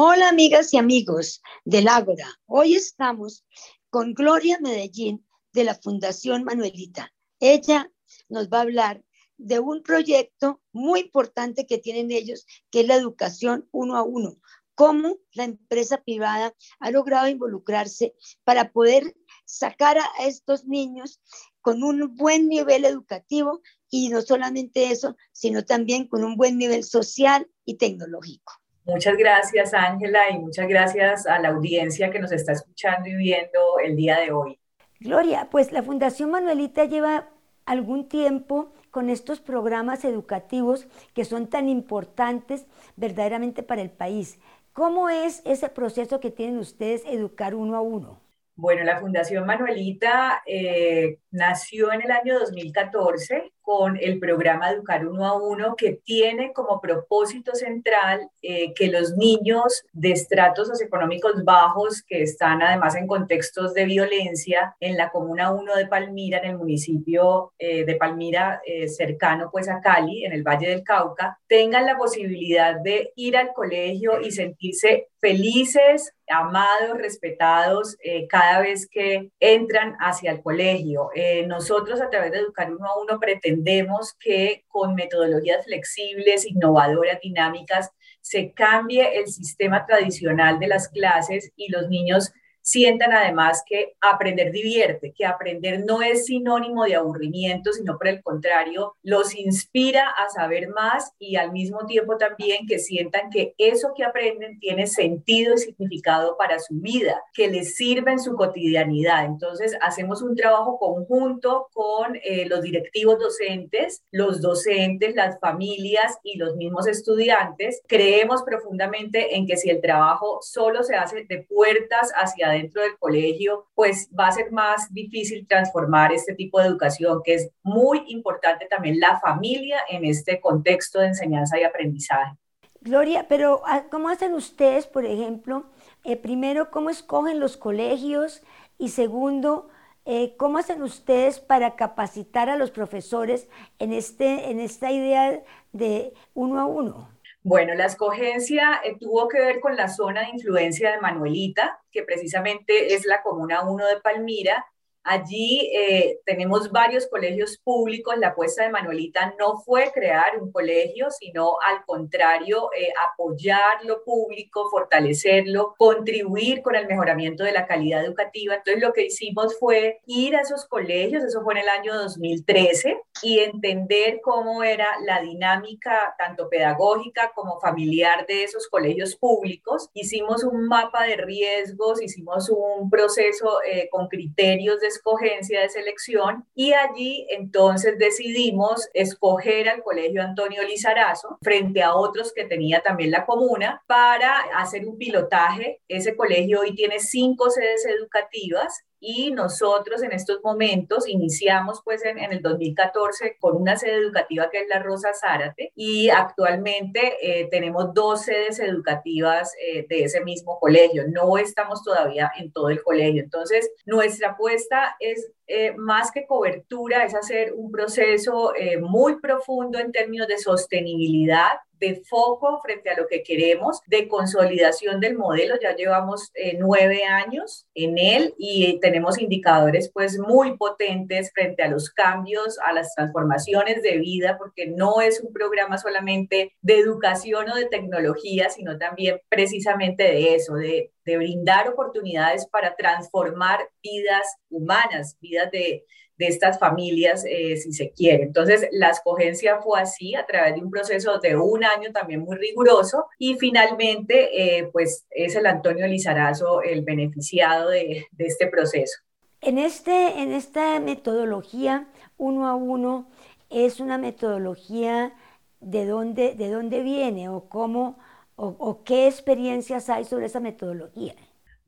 Hola 0.00 0.28
amigas 0.28 0.72
y 0.72 0.76
amigos 0.76 1.42
del 1.64 1.88
Ágora. 1.88 2.28
Hoy 2.46 2.76
estamos 2.76 3.44
con 3.90 4.14
Gloria 4.14 4.60
Medellín 4.60 5.26
de 5.52 5.64
la 5.64 5.74
Fundación 5.74 6.44
Manuelita. 6.44 7.12
Ella 7.40 7.90
nos 8.28 8.48
va 8.48 8.58
a 8.58 8.60
hablar 8.60 9.04
de 9.38 9.58
un 9.58 9.82
proyecto 9.82 10.62
muy 10.70 11.00
importante 11.00 11.66
que 11.66 11.78
tienen 11.78 12.12
ellos, 12.12 12.46
que 12.70 12.82
es 12.82 12.86
la 12.86 12.94
educación 12.94 13.68
uno 13.72 13.96
a 13.96 14.04
uno. 14.04 14.36
Cómo 14.76 15.16
la 15.32 15.42
empresa 15.42 16.00
privada 16.00 16.54
ha 16.78 16.90
logrado 16.92 17.26
involucrarse 17.26 18.14
para 18.44 18.70
poder 18.70 19.16
sacar 19.46 19.98
a 19.98 20.06
estos 20.20 20.64
niños 20.64 21.20
con 21.60 21.82
un 21.82 22.14
buen 22.14 22.48
nivel 22.48 22.84
educativo 22.84 23.62
y 23.90 24.10
no 24.10 24.22
solamente 24.22 24.92
eso, 24.92 25.16
sino 25.32 25.64
también 25.64 26.06
con 26.06 26.22
un 26.22 26.36
buen 26.36 26.56
nivel 26.56 26.84
social 26.84 27.50
y 27.64 27.78
tecnológico. 27.78 28.52
Muchas 28.88 29.18
gracias, 29.18 29.74
Ángela, 29.74 30.30
y 30.30 30.38
muchas 30.38 30.66
gracias 30.66 31.26
a 31.26 31.38
la 31.38 31.50
audiencia 31.50 32.10
que 32.10 32.18
nos 32.18 32.32
está 32.32 32.52
escuchando 32.52 33.06
y 33.06 33.16
viendo 33.16 33.78
el 33.84 33.94
día 33.94 34.18
de 34.18 34.32
hoy. 34.32 34.58
Gloria, 34.98 35.48
pues 35.50 35.72
la 35.72 35.82
Fundación 35.82 36.30
Manuelita 36.30 36.86
lleva 36.86 37.28
algún 37.66 38.08
tiempo 38.08 38.72
con 38.90 39.10
estos 39.10 39.40
programas 39.40 40.06
educativos 40.06 40.86
que 41.12 41.26
son 41.26 41.48
tan 41.48 41.68
importantes 41.68 42.64
verdaderamente 42.96 43.62
para 43.62 43.82
el 43.82 43.90
país. 43.90 44.38
¿Cómo 44.72 45.10
es 45.10 45.42
ese 45.44 45.68
proceso 45.68 46.18
que 46.18 46.30
tienen 46.30 46.56
ustedes 46.56 47.02
educar 47.04 47.54
uno 47.54 47.76
a 47.76 47.82
uno? 47.82 48.18
Bueno, 48.60 48.82
la 48.82 48.98
Fundación 48.98 49.46
Manuelita 49.46 50.42
eh, 50.44 51.18
nació 51.30 51.92
en 51.92 52.02
el 52.02 52.10
año 52.10 52.40
2014 52.40 53.52
con 53.60 53.96
el 53.96 54.18
programa 54.18 54.72
Educar 54.72 55.06
Uno 55.06 55.24
a 55.26 55.40
Uno, 55.40 55.76
que 55.76 56.00
tiene 56.04 56.52
como 56.52 56.80
propósito 56.80 57.54
central 57.54 58.28
eh, 58.42 58.74
que 58.74 58.88
los 58.88 59.16
niños 59.16 59.84
de 59.92 60.10
estratos 60.10 60.66
socioeconómicos 60.66 61.44
bajos, 61.44 62.02
que 62.02 62.22
están 62.22 62.60
además 62.60 62.96
en 62.96 63.06
contextos 63.06 63.74
de 63.74 63.84
violencia, 63.84 64.74
en 64.80 64.96
la 64.96 65.10
Comuna 65.10 65.52
1 65.52 65.76
de 65.76 65.86
Palmira, 65.86 66.38
en 66.38 66.50
el 66.50 66.58
municipio 66.58 67.52
eh, 67.60 67.84
de 67.84 67.94
Palmira, 67.94 68.60
cercano 68.88 69.50
pues 69.52 69.68
a 69.68 69.80
Cali, 69.80 70.24
en 70.24 70.32
el 70.32 70.42
Valle 70.42 70.68
del 70.68 70.82
Cauca, 70.82 71.38
tengan 71.46 71.86
la 71.86 71.96
posibilidad 71.96 72.74
de 72.80 73.12
ir 73.14 73.36
al 73.36 73.52
colegio 73.52 74.20
y 74.20 74.32
sentirse 74.32 75.06
felices, 75.20 76.12
amados, 76.28 76.98
respetados 76.98 77.96
cada 78.28 78.60
vez 78.60 78.88
que 78.88 79.30
entran 79.40 79.96
hacia 80.00 80.32
el 80.32 80.42
colegio. 80.42 81.10
nosotros 81.46 82.00
a 82.00 82.10
través 82.10 82.32
de 82.32 82.38
Educar 82.38 82.72
Uno 82.72 82.86
a 82.86 83.00
Uno 83.00 83.20
pretendemos 83.20 84.14
que 84.14 84.64
con 84.68 84.94
metodologías 84.94 85.64
flexibles, 85.64 86.46
innovadoras, 86.46 87.20
dinámicas, 87.20 87.90
se 88.20 88.52
cambie 88.52 89.18
el 89.18 89.28
sistema 89.28 89.86
tradicional 89.86 90.58
de 90.58 90.68
las 90.68 90.88
clases 90.88 91.52
y 91.56 91.70
los 91.70 91.88
niños 91.88 92.32
sientan 92.68 93.14
además 93.14 93.62
que 93.66 93.94
aprender 93.98 94.52
divierte, 94.52 95.14
que 95.16 95.24
aprender 95.24 95.86
no 95.86 96.02
es 96.02 96.26
sinónimo 96.26 96.84
de 96.84 96.96
aburrimiento, 96.96 97.72
sino 97.72 97.96
por 97.96 98.08
el 98.08 98.22
contrario, 98.22 98.94
los 99.02 99.34
inspira 99.34 100.06
a 100.10 100.28
saber 100.28 100.68
más 100.68 101.14
y 101.18 101.36
al 101.36 101.50
mismo 101.50 101.86
tiempo 101.86 102.18
también 102.18 102.66
que 102.66 102.78
sientan 102.78 103.30
que 103.30 103.54
eso 103.56 103.92
que 103.96 104.04
aprenden 104.04 104.60
tiene 104.60 104.86
sentido 104.86 105.54
y 105.54 105.58
significado 105.58 106.36
para 106.36 106.58
su 106.58 106.74
vida, 106.74 107.22
que 107.32 107.48
les 107.48 107.74
sirve 107.74 108.12
en 108.12 108.20
su 108.20 108.34
cotidianidad. 108.34 109.24
Entonces, 109.24 109.74
hacemos 109.80 110.20
un 110.20 110.36
trabajo 110.36 110.78
conjunto 110.78 111.68
con 111.72 112.16
eh, 112.22 112.44
los 112.46 112.60
directivos 112.60 113.18
docentes, 113.18 114.02
los 114.10 114.42
docentes, 114.42 115.14
las 115.14 115.40
familias 115.40 116.18
y 116.22 116.36
los 116.36 116.54
mismos 116.56 116.86
estudiantes. 116.86 117.80
Creemos 117.86 118.42
profundamente 118.42 119.36
en 119.36 119.46
que 119.46 119.56
si 119.56 119.70
el 119.70 119.80
trabajo 119.80 120.40
solo 120.42 120.82
se 120.82 120.96
hace 120.96 121.24
de 121.24 121.46
puertas 121.48 122.12
hacia 122.14 122.57
dentro 122.58 122.82
del 122.82 122.98
colegio, 122.98 123.66
pues 123.74 124.08
va 124.18 124.28
a 124.28 124.32
ser 124.32 124.52
más 124.52 124.92
difícil 124.92 125.46
transformar 125.46 126.12
este 126.12 126.34
tipo 126.34 126.60
de 126.60 126.66
educación, 126.66 127.20
que 127.24 127.34
es 127.34 127.50
muy 127.62 128.04
importante 128.08 128.66
también 128.66 129.00
la 129.00 129.18
familia 129.20 129.78
en 129.88 130.04
este 130.04 130.40
contexto 130.40 131.00
de 131.00 131.08
enseñanza 131.08 131.58
y 131.58 131.64
aprendizaje. 131.64 132.36
Gloria, 132.80 133.26
pero 133.28 133.62
ah, 133.66 133.84
¿cómo 133.90 134.08
hacen 134.08 134.34
ustedes, 134.34 134.86
por 134.86 135.04
ejemplo? 135.04 135.64
Eh, 136.04 136.16
primero, 136.16 136.70
¿cómo 136.70 136.90
escogen 136.90 137.40
los 137.40 137.56
colegios? 137.56 138.42
Y 138.78 138.90
segundo, 138.90 139.68
eh, 140.04 140.36
¿cómo 140.36 140.58
hacen 140.58 140.82
ustedes 140.82 141.40
para 141.40 141.74
capacitar 141.74 142.48
a 142.48 142.56
los 142.56 142.70
profesores 142.70 143.48
en, 143.78 143.92
este, 143.92 144.50
en 144.50 144.60
esta 144.60 144.92
idea 144.92 145.42
de 145.72 146.14
uno 146.34 146.60
a 146.60 146.66
uno? 146.66 147.08
Bueno, 147.42 147.74
la 147.74 147.86
escogencia 147.86 148.80
eh, 148.84 148.96
tuvo 148.98 149.28
que 149.28 149.38
ver 149.38 149.60
con 149.60 149.76
la 149.76 149.88
zona 149.88 150.22
de 150.22 150.30
influencia 150.30 150.90
de 150.90 151.00
Manuelita, 151.00 151.80
que 151.90 152.02
precisamente 152.02 152.94
es 152.94 153.06
la 153.06 153.22
comuna 153.22 153.62
1 153.62 153.86
de 153.86 154.00
Palmira, 154.00 154.66
Allí 155.10 155.70
eh, 155.74 156.20
tenemos 156.26 156.70
varios 156.70 157.06
colegios 157.06 157.56
públicos. 157.64 158.14
La 158.18 158.28
apuesta 158.28 158.62
de 158.62 158.68
Manuelita 158.68 159.34
no 159.38 159.56
fue 159.56 159.90
crear 159.90 160.38
un 160.38 160.52
colegio, 160.52 161.10
sino 161.10 161.56
al 161.66 161.82
contrario, 161.86 162.68
eh, 162.78 162.92
apoyar 163.10 163.82
lo 163.84 164.04
público, 164.04 164.68
fortalecerlo, 164.70 165.74
contribuir 165.78 166.60
con 166.60 166.74
el 166.74 166.86
mejoramiento 166.86 167.42
de 167.42 167.52
la 167.52 167.66
calidad 167.66 168.04
educativa. 168.04 168.56
Entonces 168.56 168.82
lo 168.82 168.92
que 168.92 169.06
hicimos 169.06 169.58
fue 169.58 169.98
ir 170.04 170.36
a 170.36 170.42
esos 170.42 170.66
colegios, 170.66 171.24
eso 171.24 171.40
fue 171.42 171.54
en 171.54 171.60
el 171.60 171.70
año 171.70 171.94
2013, 171.94 173.00
y 173.22 173.38
entender 173.38 174.20
cómo 174.22 174.62
era 174.62 174.88
la 175.06 175.22
dinámica 175.22 176.14
tanto 176.18 176.50
pedagógica 176.50 177.32
como 177.34 177.58
familiar 177.60 178.26
de 178.26 178.44
esos 178.44 178.68
colegios 178.68 179.16
públicos. 179.16 179.88
Hicimos 179.94 180.44
un 180.44 180.68
mapa 180.68 181.04
de 181.04 181.16
riesgos, 181.16 182.02
hicimos 182.02 182.50
un 182.50 182.90
proceso 182.90 183.62
eh, 183.62 183.88
con 183.90 184.08
criterios 184.08 184.80
de 184.80 184.97
escogencia 184.98 185.60
de 185.60 185.68
selección 185.68 186.46
y 186.54 186.72
allí 186.72 187.26
entonces 187.30 187.98
decidimos 187.98 188.88
escoger 188.94 189.68
al 189.68 189.82
Colegio 189.82 190.22
Antonio 190.22 190.62
Lizarazo 190.62 191.38
frente 191.42 191.82
a 191.82 191.94
otros 191.94 192.32
que 192.34 192.44
tenía 192.44 192.82
también 192.82 193.10
la 193.10 193.24
comuna 193.24 193.82
para 193.86 194.36
hacer 194.56 194.86
un 194.86 194.98
pilotaje. 194.98 195.80
Ese 195.88 196.16
colegio 196.16 196.60
hoy 196.60 196.74
tiene 196.74 196.98
cinco 196.98 197.50
sedes 197.50 197.86
educativas 197.86 198.84
y 199.00 199.30
nosotros 199.30 200.02
en 200.02 200.12
estos 200.12 200.40
momentos 200.42 201.08
iniciamos 201.08 201.80
pues 201.84 202.04
en, 202.04 202.18
el 202.18 202.42
2014 202.42 203.36
con 203.38 203.56
una 203.56 203.76
sede 203.76 203.96
educativa 203.96 204.50
que 204.50 204.60
es 204.60 204.68
la 204.68 204.82
Rosa 204.82 205.12
Zárate 205.14 205.72
y 205.74 206.08
actualmente 206.08 207.16
eh, 207.22 207.48
tenemos 207.50 207.94
dos 207.94 208.22
sedes 208.22 208.58
educativas 208.58 209.52
eh, 209.60 209.86
de 209.88 210.04
ese 210.04 210.22
mismo 210.22 210.58
colegio. 210.58 211.04
No 211.08 211.38
estamos 211.38 211.82
todavía 211.82 212.30
en 212.38 212.52
todo 212.52 212.70
el 212.70 212.82
colegio. 212.82 213.22
Entonces, 213.22 213.70
nuestra 213.86 214.30
apuesta 214.30 214.96
es 214.98 215.30
eh, 215.46 215.74
más 215.76 216.10
que 216.10 216.26
cobertura, 216.26 217.04
es 217.04 217.14
hacer 217.14 217.52
un 217.54 217.70
proceso 217.70 218.52
muy 218.80 219.20
profundo 219.20 219.78
en 219.78 219.92
términos 219.92 220.28
de 220.28 220.38
sostenibilidad 220.38 221.52
de 221.78 222.02
foco 222.04 222.60
frente 222.62 222.90
a 222.90 222.96
lo 222.96 223.06
que 223.06 223.22
queremos, 223.22 223.80
de 223.86 224.08
consolidación 224.08 225.00
del 225.00 225.16
modelo. 225.16 225.54
Ya 225.60 225.74
llevamos 225.74 226.30
eh, 226.34 226.56
nueve 226.58 227.04
años 227.04 227.66
en 227.74 227.98
él 227.98 228.34
y 228.38 228.78
tenemos 228.80 229.18
indicadores 229.18 229.90
pues 229.92 230.18
muy 230.18 230.56
potentes 230.56 231.32
frente 231.32 231.62
a 231.62 231.68
los 231.68 231.90
cambios, 231.90 232.58
a 232.66 232.72
las 232.72 232.94
transformaciones 232.94 233.82
de 233.82 233.98
vida, 233.98 234.36
porque 234.38 234.66
no 234.66 235.00
es 235.00 235.20
un 235.20 235.32
programa 235.32 235.78
solamente 235.78 236.52
de 236.60 236.78
educación 236.78 237.50
o 237.50 237.56
de 237.56 237.66
tecnología, 237.66 238.50
sino 238.50 238.78
también 238.78 239.20
precisamente 239.28 240.04
de 240.04 240.34
eso, 240.34 240.54
de, 240.54 240.92
de 241.04 241.16
brindar 241.16 241.68
oportunidades 241.68 242.46
para 242.46 242.76
transformar 242.76 243.60
vidas 243.82 244.26
humanas, 244.50 245.16
vidas 245.20 245.50
de 245.50 245.84
de 246.18 246.26
estas 246.26 246.58
familias, 246.58 247.24
eh, 247.24 247.56
si 247.56 247.72
se 247.72 247.90
quiere. 247.92 248.24
Entonces, 248.24 248.68
la 248.72 248.90
escogencia 248.90 249.58
fue 249.62 249.80
así, 249.80 250.14
a 250.16 250.26
través 250.26 250.54
de 250.54 250.60
un 250.60 250.70
proceso 250.70 251.18
de 251.18 251.36
un 251.36 251.64
año 251.64 251.92
también 251.92 252.20
muy 252.20 252.36
riguroso, 252.36 253.06
y 253.18 253.36
finalmente, 253.36 254.58
eh, 254.58 254.68
pues 254.72 255.06
es 255.10 255.36
el 255.36 255.46
Antonio 255.46 255.86
Lizarazo 255.86 256.62
el 256.62 256.82
beneficiado 256.82 257.70
de, 257.70 258.06
este 258.18 258.48
proceso. 258.48 258.98
En, 259.40 259.58
este, 259.58 260.20
en 260.20 260.32
esta 260.32 260.80
metodología 260.80 261.86
uno 262.16 262.48
a 262.48 262.56
uno, 262.56 263.08
¿es 263.48 263.78
una 263.78 263.96
metodología 263.96 265.14
de 265.60 265.86
dónde, 265.86 266.34
de 266.34 266.50
dónde 266.50 266.82
viene 266.82 267.28
o 267.28 267.48
cómo 267.48 267.98
o 268.40 268.84
qué 268.84 269.08
experiencias 269.08 269.88
hay 269.88 270.04
sobre 270.04 270.26
esa 270.26 270.38
metodología? 270.38 271.14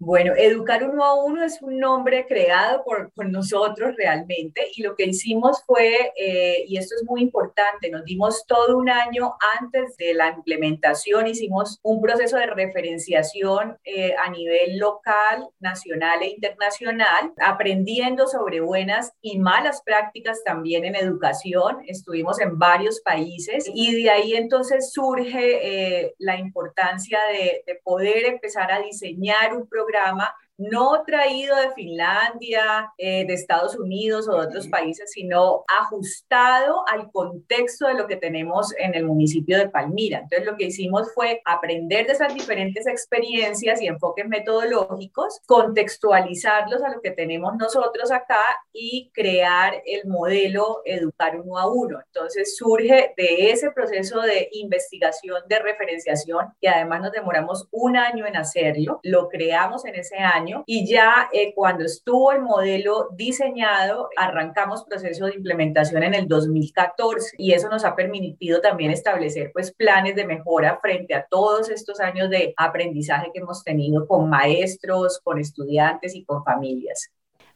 Bueno, 0.02 0.32
Educar 0.35 0.88
Uno 0.88 1.05
a 1.05 1.23
Uno 1.23 1.44
es 1.44 1.61
un 1.61 1.79
nombre 1.79 2.25
creado 2.26 2.82
por, 2.85 3.11
nosotros 3.29 3.94
realmente 3.99 4.62
y 4.75 4.82
lo 4.82 4.97
que 4.97 5.05
hicimos 5.05 5.62
fue, 5.67 6.11
eh, 6.17 6.64
y 6.67 6.79
esto 6.79 6.94
es 6.94 7.05
muy 7.05 7.20
importante, 7.20 7.91
nos 7.91 8.06
dimos 8.06 8.47
todo 8.47 8.79
un 8.79 8.88
año 8.88 9.35
antes 9.61 9.94
de 9.99 10.14
la 10.14 10.29
implementación, 10.31 11.26
hicimos 11.26 11.79
un 11.82 12.00
proceso 12.00 12.38
de 12.38 12.47
referenciación 12.47 13.76
eh, 13.85 14.14
a 14.17 14.31
nivel 14.31 14.79
local, 14.79 15.50
nacional 15.61 16.23
e 16.23 16.31
internacional, 16.31 17.35
aprendiendo 17.37 18.26
sobre 18.26 18.61
buenas 18.61 19.12
y 19.20 19.38
malas 19.38 19.82
prácticas 19.82 20.43
también 20.44 20.87
en 20.87 20.97
educación. 20.97 21.82
Estuvimos 21.87 22.41
en 22.41 22.58
varios 22.58 23.00
países 23.02 23.70
y 23.75 24.02
de 24.02 24.08
ahí 24.08 24.32
entonces 24.32 24.93
surge 24.93 26.05
eh, 26.05 26.14
la 26.17 26.38
importancia 26.38 27.19
de, 27.31 27.62
de 27.67 27.75
poder 27.85 28.25
empezar 28.25 28.73
a 28.73 28.81
diseñar 28.81 29.55
un 29.55 29.69
programa 29.69 29.89
programa 29.90 30.31
no 30.61 31.05
traído 31.07 31.57
de 31.57 31.73
Finlandia, 31.73 32.93
eh, 32.99 33.25
de 33.27 33.33
Estados 33.33 33.79
Unidos 33.79 34.29
o 34.29 34.33
de 34.33 34.47
otros 34.47 34.69
países, 34.69 35.11
sino 35.11 35.65
ajustado 35.81 36.85
al 36.87 37.11
contexto 37.11 37.87
de 37.87 37.95
lo 37.95 38.07
que 38.07 38.17
tenemos 38.17 38.75
en 38.77 38.95
el 38.95 39.07
municipio 39.07 39.57
de 39.57 39.71
Palmira. 39.71 40.19
Entonces 40.19 40.47
lo 40.47 40.57
que 40.57 40.67
hicimos 40.67 41.12
fue 41.15 41.41
aprender 41.47 42.07
de 42.07 42.12
esas 42.12 42.35
diferentes 42.35 42.87
experiencias 42.87 43.81
y 43.81 43.87
enfoques 43.87 44.29
metodológicos, 44.29 45.41
contextualizarlos 45.47 46.83
a 46.83 46.91
lo 46.91 47.01
que 47.01 47.12
tenemos 47.12 47.55
nosotros 47.57 48.12
acá 48.12 48.41
y 48.73 49.11
crear 49.15 49.83
el 49.87 50.07
modelo 50.07 50.83
Educar 50.85 51.41
uno 51.41 51.59
a 51.59 51.73
uno. 51.73 52.01
Entonces 52.07 52.57
surge 52.57 53.15
de 53.17 53.51
ese 53.51 53.71
proceso 53.71 54.21
de 54.21 54.49
investigación, 54.53 55.43
de 55.49 55.59
referenciación, 55.59 56.49
y 56.61 56.67
además 56.67 57.01
nos 57.01 57.12
demoramos 57.12 57.67
un 57.71 57.97
año 57.97 58.27
en 58.27 58.37
hacerlo, 58.37 59.01
lo 59.03 59.29
creamos 59.29 59.85
en 59.87 59.95
ese 59.95 60.19
año 60.19 60.50
y 60.67 60.87
ya 60.87 61.29
eh, 61.32 61.52
cuando 61.55 61.85
estuvo 61.85 62.32
el 62.32 62.43
modelo 62.43 63.08
diseñado, 63.12 64.08
arrancamos 64.17 64.85
proceso 64.85 65.26
de 65.26 65.35
implementación 65.35 66.02
en 66.02 66.14
el 66.14 66.29
2014 66.29 67.37
y 67.38 67.52
eso 67.52 67.69
nos 67.69 67.85
ha 67.85 67.94
permitido 67.97 68.61
también 68.61 68.91
establecer 68.91 69.50
pues 69.52 69.73
planes 69.73 70.17
de 70.17 70.26
mejora 70.26 70.79
frente 70.81 71.14
a 71.14 71.26
todos 71.29 71.70
estos 71.70 72.00
años 72.00 72.31
de 72.31 72.55
aprendizaje 72.56 73.31
que 73.32 73.41
hemos 73.41 73.64
tenido 73.64 74.06
con 74.06 74.29
maestros, 74.29 75.20
con 75.23 75.38
estudiantes 75.38 76.14
y 76.14 76.25
con 76.25 76.44
familias. 76.44 77.11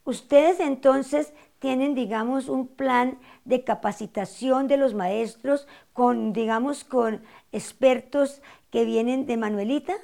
Ustedes 0.05 0.61
entonces 0.61 1.33
tienen, 1.59 1.95
digamos, 1.95 2.51
un 2.51 2.69
plan 2.69 3.19
de 3.47 3.65
capacitación 3.65 4.69
de 4.69 4.77
los 4.77 4.93
maestros 4.93 5.67
con, 5.95 6.35
digamos, 6.35 6.85
con 6.85 7.23
expertos 7.53 8.43
que 8.71 8.85
vienen 8.85 9.25
de 9.25 9.39
Manuelita? 9.39 9.95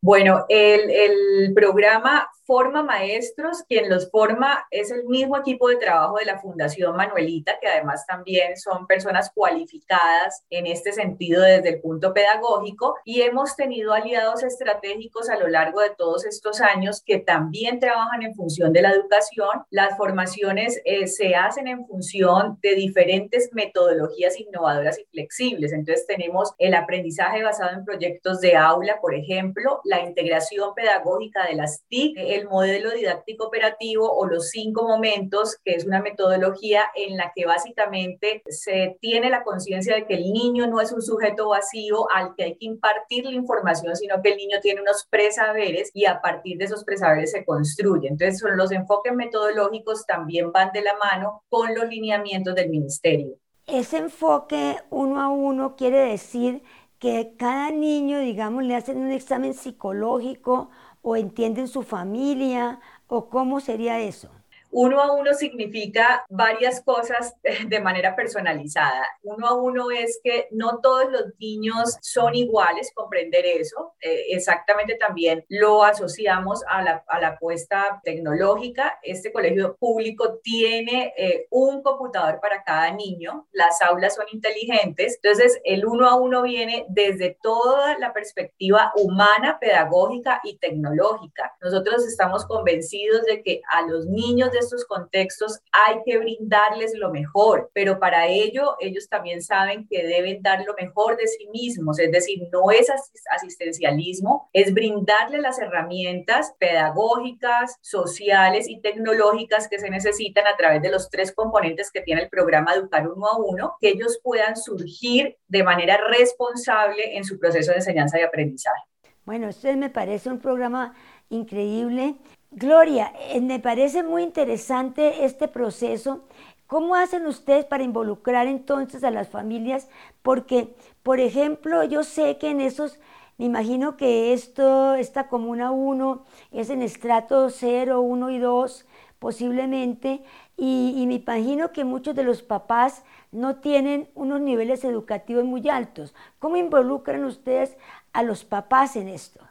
Bueno, 0.00 0.44
el, 0.48 0.90
el, 0.90 1.54
programa 1.54 2.28
forma 2.48 2.82
maestros, 2.82 3.62
quien 3.68 3.90
los 3.90 4.10
forma 4.10 4.66
es 4.70 4.90
el 4.90 5.04
mismo 5.04 5.36
equipo 5.36 5.68
de 5.68 5.76
trabajo 5.76 6.16
de 6.16 6.24
la 6.24 6.38
Fundación 6.38 6.96
Manuelita, 6.96 7.60
que 7.60 7.68
además 7.68 8.06
también 8.06 8.56
son 8.56 8.86
personas 8.86 9.30
cualificadas 9.34 10.46
en 10.48 10.66
este 10.66 10.92
sentido 10.92 11.42
desde 11.42 11.68
el 11.68 11.80
punto 11.82 12.14
pedagógico, 12.14 12.94
y 13.04 13.20
hemos 13.20 13.54
tenido 13.54 13.92
aliados 13.92 14.42
estratégicos 14.42 15.28
a 15.28 15.38
lo 15.38 15.46
largo 15.48 15.82
de 15.82 15.90
todos 15.90 16.24
estos 16.24 16.62
años 16.62 17.02
que 17.04 17.18
también 17.18 17.80
trabajan 17.80 18.22
en 18.22 18.34
función 18.34 18.72
de 18.72 18.80
la 18.80 18.92
educación. 18.92 19.66
Las 19.68 19.98
formaciones 19.98 20.80
eh, 20.86 21.06
se 21.06 21.34
hacen 21.34 21.68
en 21.68 21.86
función 21.86 22.58
de 22.62 22.74
diferentes 22.76 23.50
metodologías 23.52 24.40
innovadoras 24.40 24.98
y 24.98 25.04
flexibles. 25.10 25.74
Entonces 25.74 26.06
tenemos 26.06 26.54
el 26.56 26.72
aprendizaje 26.72 27.42
basado 27.42 27.76
en 27.76 27.84
proyectos 27.84 28.40
de 28.40 28.56
aula, 28.56 29.02
por 29.02 29.14
ejemplo, 29.14 29.82
la 29.84 30.00
integración 30.00 30.74
pedagógica 30.74 31.46
de 31.46 31.54
las 31.54 31.84
TIC, 31.88 32.16
el 32.38 32.48
modelo 32.48 32.90
didáctico 32.90 33.46
operativo 33.46 34.10
o 34.10 34.26
los 34.26 34.50
cinco 34.50 34.86
momentos, 34.86 35.56
que 35.64 35.74
es 35.74 35.84
una 35.84 36.00
metodología 36.00 36.84
en 36.94 37.16
la 37.16 37.32
que 37.34 37.46
básicamente 37.46 38.42
se 38.48 38.96
tiene 39.00 39.30
la 39.30 39.44
conciencia 39.44 39.94
de 39.94 40.06
que 40.06 40.14
el 40.14 40.32
niño 40.32 40.66
no 40.66 40.80
es 40.80 40.92
un 40.92 41.02
sujeto 41.02 41.48
vacío 41.50 42.10
al 42.10 42.34
que 42.34 42.44
hay 42.44 42.56
que 42.56 42.66
impartir 42.66 43.24
la 43.24 43.32
información, 43.32 43.96
sino 43.96 44.22
que 44.22 44.30
el 44.30 44.36
niño 44.36 44.58
tiene 44.60 44.80
unos 44.80 45.06
presaberes 45.10 45.90
y 45.94 46.06
a 46.06 46.20
partir 46.20 46.58
de 46.58 46.64
esos 46.64 46.84
presaberes 46.84 47.32
se 47.32 47.44
construye. 47.44 48.08
Entonces, 48.08 48.42
los 48.56 48.72
enfoques 48.72 49.14
metodológicos 49.14 50.06
también 50.06 50.52
van 50.52 50.72
de 50.72 50.82
la 50.82 50.96
mano 50.96 51.42
con 51.48 51.74
los 51.74 51.88
lineamientos 51.88 52.54
del 52.54 52.70
ministerio. 52.70 53.36
Ese 53.66 53.98
enfoque 53.98 54.76
uno 54.90 55.20
a 55.20 55.28
uno 55.28 55.76
quiere 55.76 55.98
decir 55.98 56.62
que 56.98 57.34
cada 57.38 57.70
niño, 57.70 58.18
digamos, 58.18 58.64
le 58.64 58.74
hacen 58.74 58.98
un 58.98 59.12
examen 59.12 59.54
psicológico 59.54 60.70
o 61.08 61.16
entienden 61.16 61.68
su 61.68 61.82
familia 61.82 62.80
o 63.06 63.30
cómo 63.30 63.60
sería 63.60 63.98
eso? 64.00 64.28
Uno 64.70 65.00
a 65.00 65.12
uno 65.12 65.34
significa 65.34 66.24
varias 66.28 66.82
cosas 66.82 67.34
de 67.66 67.80
manera 67.80 68.14
personalizada. 68.14 69.06
Uno 69.22 69.46
a 69.46 69.54
uno 69.54 69.90
es 69.90 70.20
que 70.22 70.48
no 70.50 70.80
todos 70.80 71.10
los 71.10 71.24
niños 71.38 71.96
son 72.00 72.34
iguales, 72.34 72.92
comprender 72.94 73.44
eso. 73.46 73.94
Eh, 74.00 74.26
exactamente 74.30 74.96
también 74.96 75.44
lo 75.48 75.84
asociamos 75.84 76.62
a 76.68 76.82
la, 76.82 77.04
a 77.08 77.20
la, 77.20 77.28
apuesta 77.28 78.00
tecnológica. 78.04 78.98
Este 79.02 79.32
colegio 79.32 79.76
público 79.76 80.38
tiene 80.42 81.12
eh, 81.16 81.46
un 81.50 81.82
computador 81.82 82.40
para 82.40 82.62
cada 82.62 82.90
niño. 82.92 83.46
Las 83.52 83.80
aulas 83.82 84.14
son 84.14 84.26
inteligentes. 84.32 85.18
Entonces, 85.22 85.60
el 85.64 85.86
uno 85.86 86.08
a 86.08 86.16
uno 86.16 86.42
viene 86.42 86.86
desde 86.88 87.36
toda 87.42 87.98
la 87.98 88.12
perspectiva 88.12 88.92
humana, 88.96 89.58
pedagógica 89.60 90.40
y 90.42 90.58
tecnológica. 90.58 91.56
Nosotros 91.60 92.06
estamos 92.06 92.46
convencidos 92.46 93.24
de 93.24 93.42
que 93.42 93.62
a 93.70 93.82
los 93.82 94.06
niños 94.06 94.50
estos 94.58 94.84
contextos 94.84 95.60
hay 95.72 95.98
que 96.04 96.18
brindarles 96.18 96.94
lo 96.94 97.10
mejor, 97.10 97.70
pero 97.72 97.98
para 97.98 98.26
ello 98.26 98.76
ellos 98.80 99.08
también 99.08 99.42
saben 99.42 99.86
que 99.88 100.06
deben 100.06 100.42
dar 100.42 100.64
lo 100.64 100.74
mejor 100.74 101.16
de 101.16 101.26
sí 101.26 101.48
mismos, 101.48 101.98
es 101.98 102.10
decir, 102.10 102.40
no 102.52 102.70
es 102.70 102.88
asistencialismo, 103.30 104.48
es 104.52 104.72
brindarle 104.72 105.38
las 105.38 105.58
herramientas 105.58 106.54
pedagógicas, 106.58 107.76
sociales 107.80 108.68
y 108.68 108.80
tecnológicas 108.80 109.68
que 109.68 109.78
se 109.78 109.90
necesitan 109.90 110.46
a 110.46 110.56
través 110.56 110.82
de 110.82 110.90
los 110.90 111.10
tres 111.10 111.32
componentes 111.32 111.90
que 111.90 112.00
tiene 112.00 112.22
el 112.22 112.28
programa 112.28 112.74
Educar 112.74 113.08
Uno 113.08 113.26
a 113.26 113.38
Uno, 113.38 113.76
que 113.80 113.90
ellos 113.90 114.20
puedan 114.22 114.56
surgir 114.56 115.36
de 115.46 115.62
manera 115.62 115.98
responsable 116.08 117.16
en 117.16 117.24
su 117.24 117.38
proceso 117.38 117.70
de 117.70 117.78
enseñanza 117.78 118.18
y 118.18 118.22
aprendizaje. 118.22 118.82
Bueno, 119.24 119.48
esto 119.48 119.74
me 119.76 119.90
parece 119.90 120.30
un 120.30 120.38
programa 120.38 120.94
increíble 121.28 122.16
Gloria, 122.50 123.12
eh, 123.30 123.40
me 123.40 123.58
parece 123.60 124.02
muy 124.02 124.22
interesante 124.22 125.24
este 125.24 125.48
proceso. 125.48 126.24
¿Cómo 126.66 126.94
hacen 126.94 127.26
ustedes 127.26 127.64
para 127.64 127.84
involucrar 127.84 128.46
entonces 128.46 129.04
a 129.04 129.10
las 129.10 129.28
familias? 129.28 129.88
Porque, 130.22 130.74
por 131.02 131.20
ejemplo, 131.20 131.84
yo 131.84 132.02
sé 132.04 132.38
que 132.38 132.50
en 132.50 132.60
esos, 132.60 132.98
me 133.38 133.46
imagino 133.46 133.96
que 133.96 134.32
esto, 134.32 134.94
esta 134.94 135.28
comuna 135.28 135.70
1 135.70 136.24
es 136.52 136.70
en 136.70 136.82
estrato 136.82 137.50
0, 137.50 138.00
1 138.00 138.30
y 138.30 138.38
2 138.38 138.86
posiblemente, 139.18 140.22
y, 140.56 140.94
y 140.96 141.06
me 141.06 141.14
imagino 141.14 141.72
que 141.72 141.84
muchos 141.84 142.14
de 142.14 142.22
los 142.24 142.42
papás 142.42 143.02
no 143.32 143.56
tienen 143.56 144.08
unos 144.14 144.40
niveles 144.40 144.84
educativos 144.84 145.44
muy 145.44 145.68
altos. 145.68 146.14
¿Cómo 146.38 146.56
involucran 146.56 147.24
ustedes 147.24 147.76
a 148.12 148.22
los 148.22 148.44
papás 148.44 148.94
en 148.96 149.08
esto? 149.08 149.47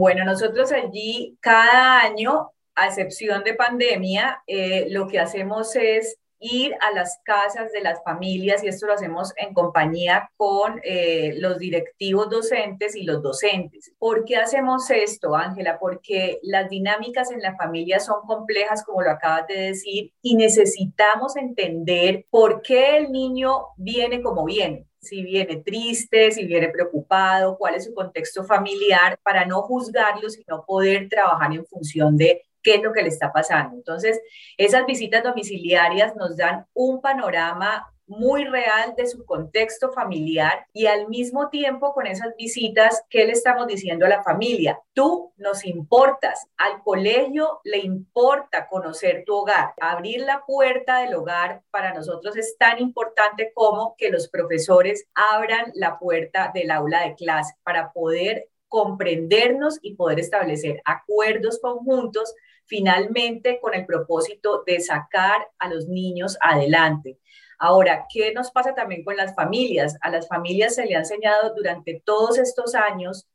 Bueno, 0.00 0.24
nosotros 0.24 0.72
allí 0.72 1.36
cada 1.40 2.00
año, 2.00 2.52
a 2.74 2.86
excepción 2.86 3.44
de 3.44 3.52
pandemia, 3.52 4.42
eh, 4.46 4.86
lo 4.88 5.06
que 5.06 5.20
hacemos 5.20 5.76
es 5.76 6.16
ir 6.40 6.74
a 6.80 6.94
las 6.94 7.20
casas 7.24 7.70
de 7.72 7.82
las 7.82 8.02
familias 8.02 8.64
y 8.64 8.68
esto 8.68 8.86
lo 8.86 8.94
hacemos 8.94 9.32
en 9.36 9.54
compañía 9.54 10.30
con 10.36 10.80
eh, 10.82 11.34
los 11.38 11.58
directivos 11.58 12.30
docentes 12.30 12.96
y 12.96 13.04
los 13.04 13.22
docentes. 13.22 13.92
¿Por 13.98 14.24
qué 14.24 14.36
hacemos 14.36 14.90
esto, 14.90 15.36
Ángela? 15.36 15.78
Porque 15.78 16.40
las 16.42 16.68
dinámicas 16.68 17.30
en 17.30 17.42
la 17.42 17.56
familia 17.56 18.00
son 18.00 18.22
complejas, 18.26 18.84
como 18.84 19.02
lo 19.02 19.10
acabas 19.10 19.46
de 19.46 19.60
decir, 19.60 20.12
y 20.22 20.34
necesitamos 20.34 21.36
entender 21.36 22.26
por 22.30 22.62
qué 22.62 22.96
el 22.96 23.12
niño 23.12 23.66
viene 23.76 24.22
como 24.22 24.44
viene 24.44 24.86
si 25.00 25.22
viene 25.22 25.56
triste, 25.56 26.30
si 26.30 26.44
viene 26.46 26.68
preocupado, 26.68 27.56
cuál 27.56 27.74
es 27.74 27.86
su 27.86 27.94
contexto 27.94 28.44
familiar, 28.44 29.18
para 29.22 29.46
no 29.46 29.62
juzgarlo, 29.62 30.28
sino 30.28 30.64
poder 30.66 31.08
trabajar 31.08 31.52
en 31.52 31.64
función 31.64 32.16
de 32.16 32.42
qué 32.62 32.76
es 32.76 32.82
lo 32.82 32.92
que 32.92 33.02
le 33.02 33.08
está 33.08 33.32
pasando. 33.32 33.76
Entonces, 33.76 34.20
esas 34.56 34.86
visitas 34.86 35.22
domiciliarias 35.22 36.14
nos 36.16 36.36
dan 36.36 36.66
un 36.74 37.00
panorama 37.00 37.90
muy 38.10 38.44
real 38.44 38.94
de 38.96 39.06
su 39.06 39.24
contexto 39.24 39.92
familiar 39.92 40.66
y 40.72 40.86
al 40.86 41.06
mismo 41.06 41.48
tiempo 41.48 41.94
con 41.94 42.08
esas 42.08 42.34
visitas, 42.36 43.04
¿qué 43.08 43.24
le 43.24 43.32
estamos 43.32 43.68
diciendo 43.68 44.04
a 44.04 44.08
la 44.08 44.24
familia? 44.24 44.80
Tú 44.92 45.32
nos 45.36 45.64
importas, 45.64 46.48
al 46.56 46.82
colegio 46.82 47.60
le 47.62 47.78
importa 47.78 48.66
conocer 48.66 49.22
tu 49.24 49.36
hogar. 49.36 49.74
Abrir 49.80 50.22
la 50.22 50.44
puerta 50.44 50.98
del 50.98 51.14
hogar 51.14 51.62
para 51.70 51.94
nosotros 51.94 52.36
es 52.36 52.56
tan 52.58 52.80
importante 52.80 53.52
como 53.54 53.94
que 53.96 54.10
los 54.10 54.28
profesores 54.28 55.06
abran 55.14 55.70
la 55.74 55.96
puerta 55.96 56.50
del 56.52 56.72
aula 56.72 57.02
de 57.02 57.14
clase 57.14 57.54
para 57.62 57.92
poder 57.92 58.48
comprendernos 58.70 59.78
y 59.82 59.96
poder 59.96 60.20
establecer 60.20 60.80
acuerdos 60.86 61.58
conjuntos 61.60 62.34
finalmente 62.64 63.58
con 63.60 63.74
el 63.74 63.84
propósito 63.84 64.62
de 64.64 64.80
sacar 64.80 65.48
a 65.58 65.68
los 65.68 65.88
niños 65.88 66.38
adelante. 66.40 67.18
Ahora, 67.58 68.06
¿qué 68.08 68.32
nos 68.32 68.52
pasa 68.52 68.74
también 68.74 69.04
con 69.04 69.16
las 69.16 69.34
familias? 69.34 69.96
A 70.00 70.08
las 70.08 70.28
familias 70.28 70.76
se 70.76 70.86
le 70.86 70.94
ha 70.94 71.00
enseñado 71.00 71.52
durante 71.54 72.00
todos 72.06 72.38
estos 72.38 72.74
años 72.74 73.26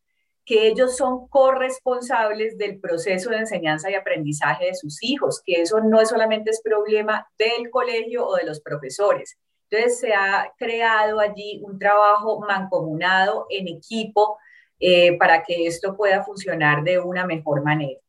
que 0.46 0.68
ellos 0.68 0.96
son 0.96 1.28
corresponsables 1.28 2.58
del 2.58 2.80
proceso 2.80 3.30
de 3.32 3.40
enseñanza 3.40 3.92
y 3.92 3.96
aprendizaje 3.96 4.68
de 4.68 4.76
sus 4.76 5.04
hijos, 5.04 5.42
que 5.44 5.62
eso 5.62 5.82
no 5.82 6.00
es 6.00 6.10
solamente 6.10 6.52
es 6.52 6.62
problema 6.62 7.28
del 7.38 7.70
colegio 7.70 8.26
o 8.26 8.36
de 8.36 8.46
los 8.46 8.62
profesores. 8.62 9.38
Entonces 9.70 10.00
se 10.00 10.14
ha 10.14 10.54
creado 10.58 11.20
allí 11.20 11.62
un 11.64 11.78
trabajo 11.78 12.40
mancomunado 12.40 13.48
en 13.50 13.68
equipo 13.68 14.38
eh, 14.80 15.18
para 15.18 15.44
que 15.44 15.68
esto 15.68 15.96
pueda 15.98 16.24
funcionar 16.24 16.84
de 16.84 17.00
una 17.00 17.26
mejor 17.26 17.64
manera. 17.64 18.00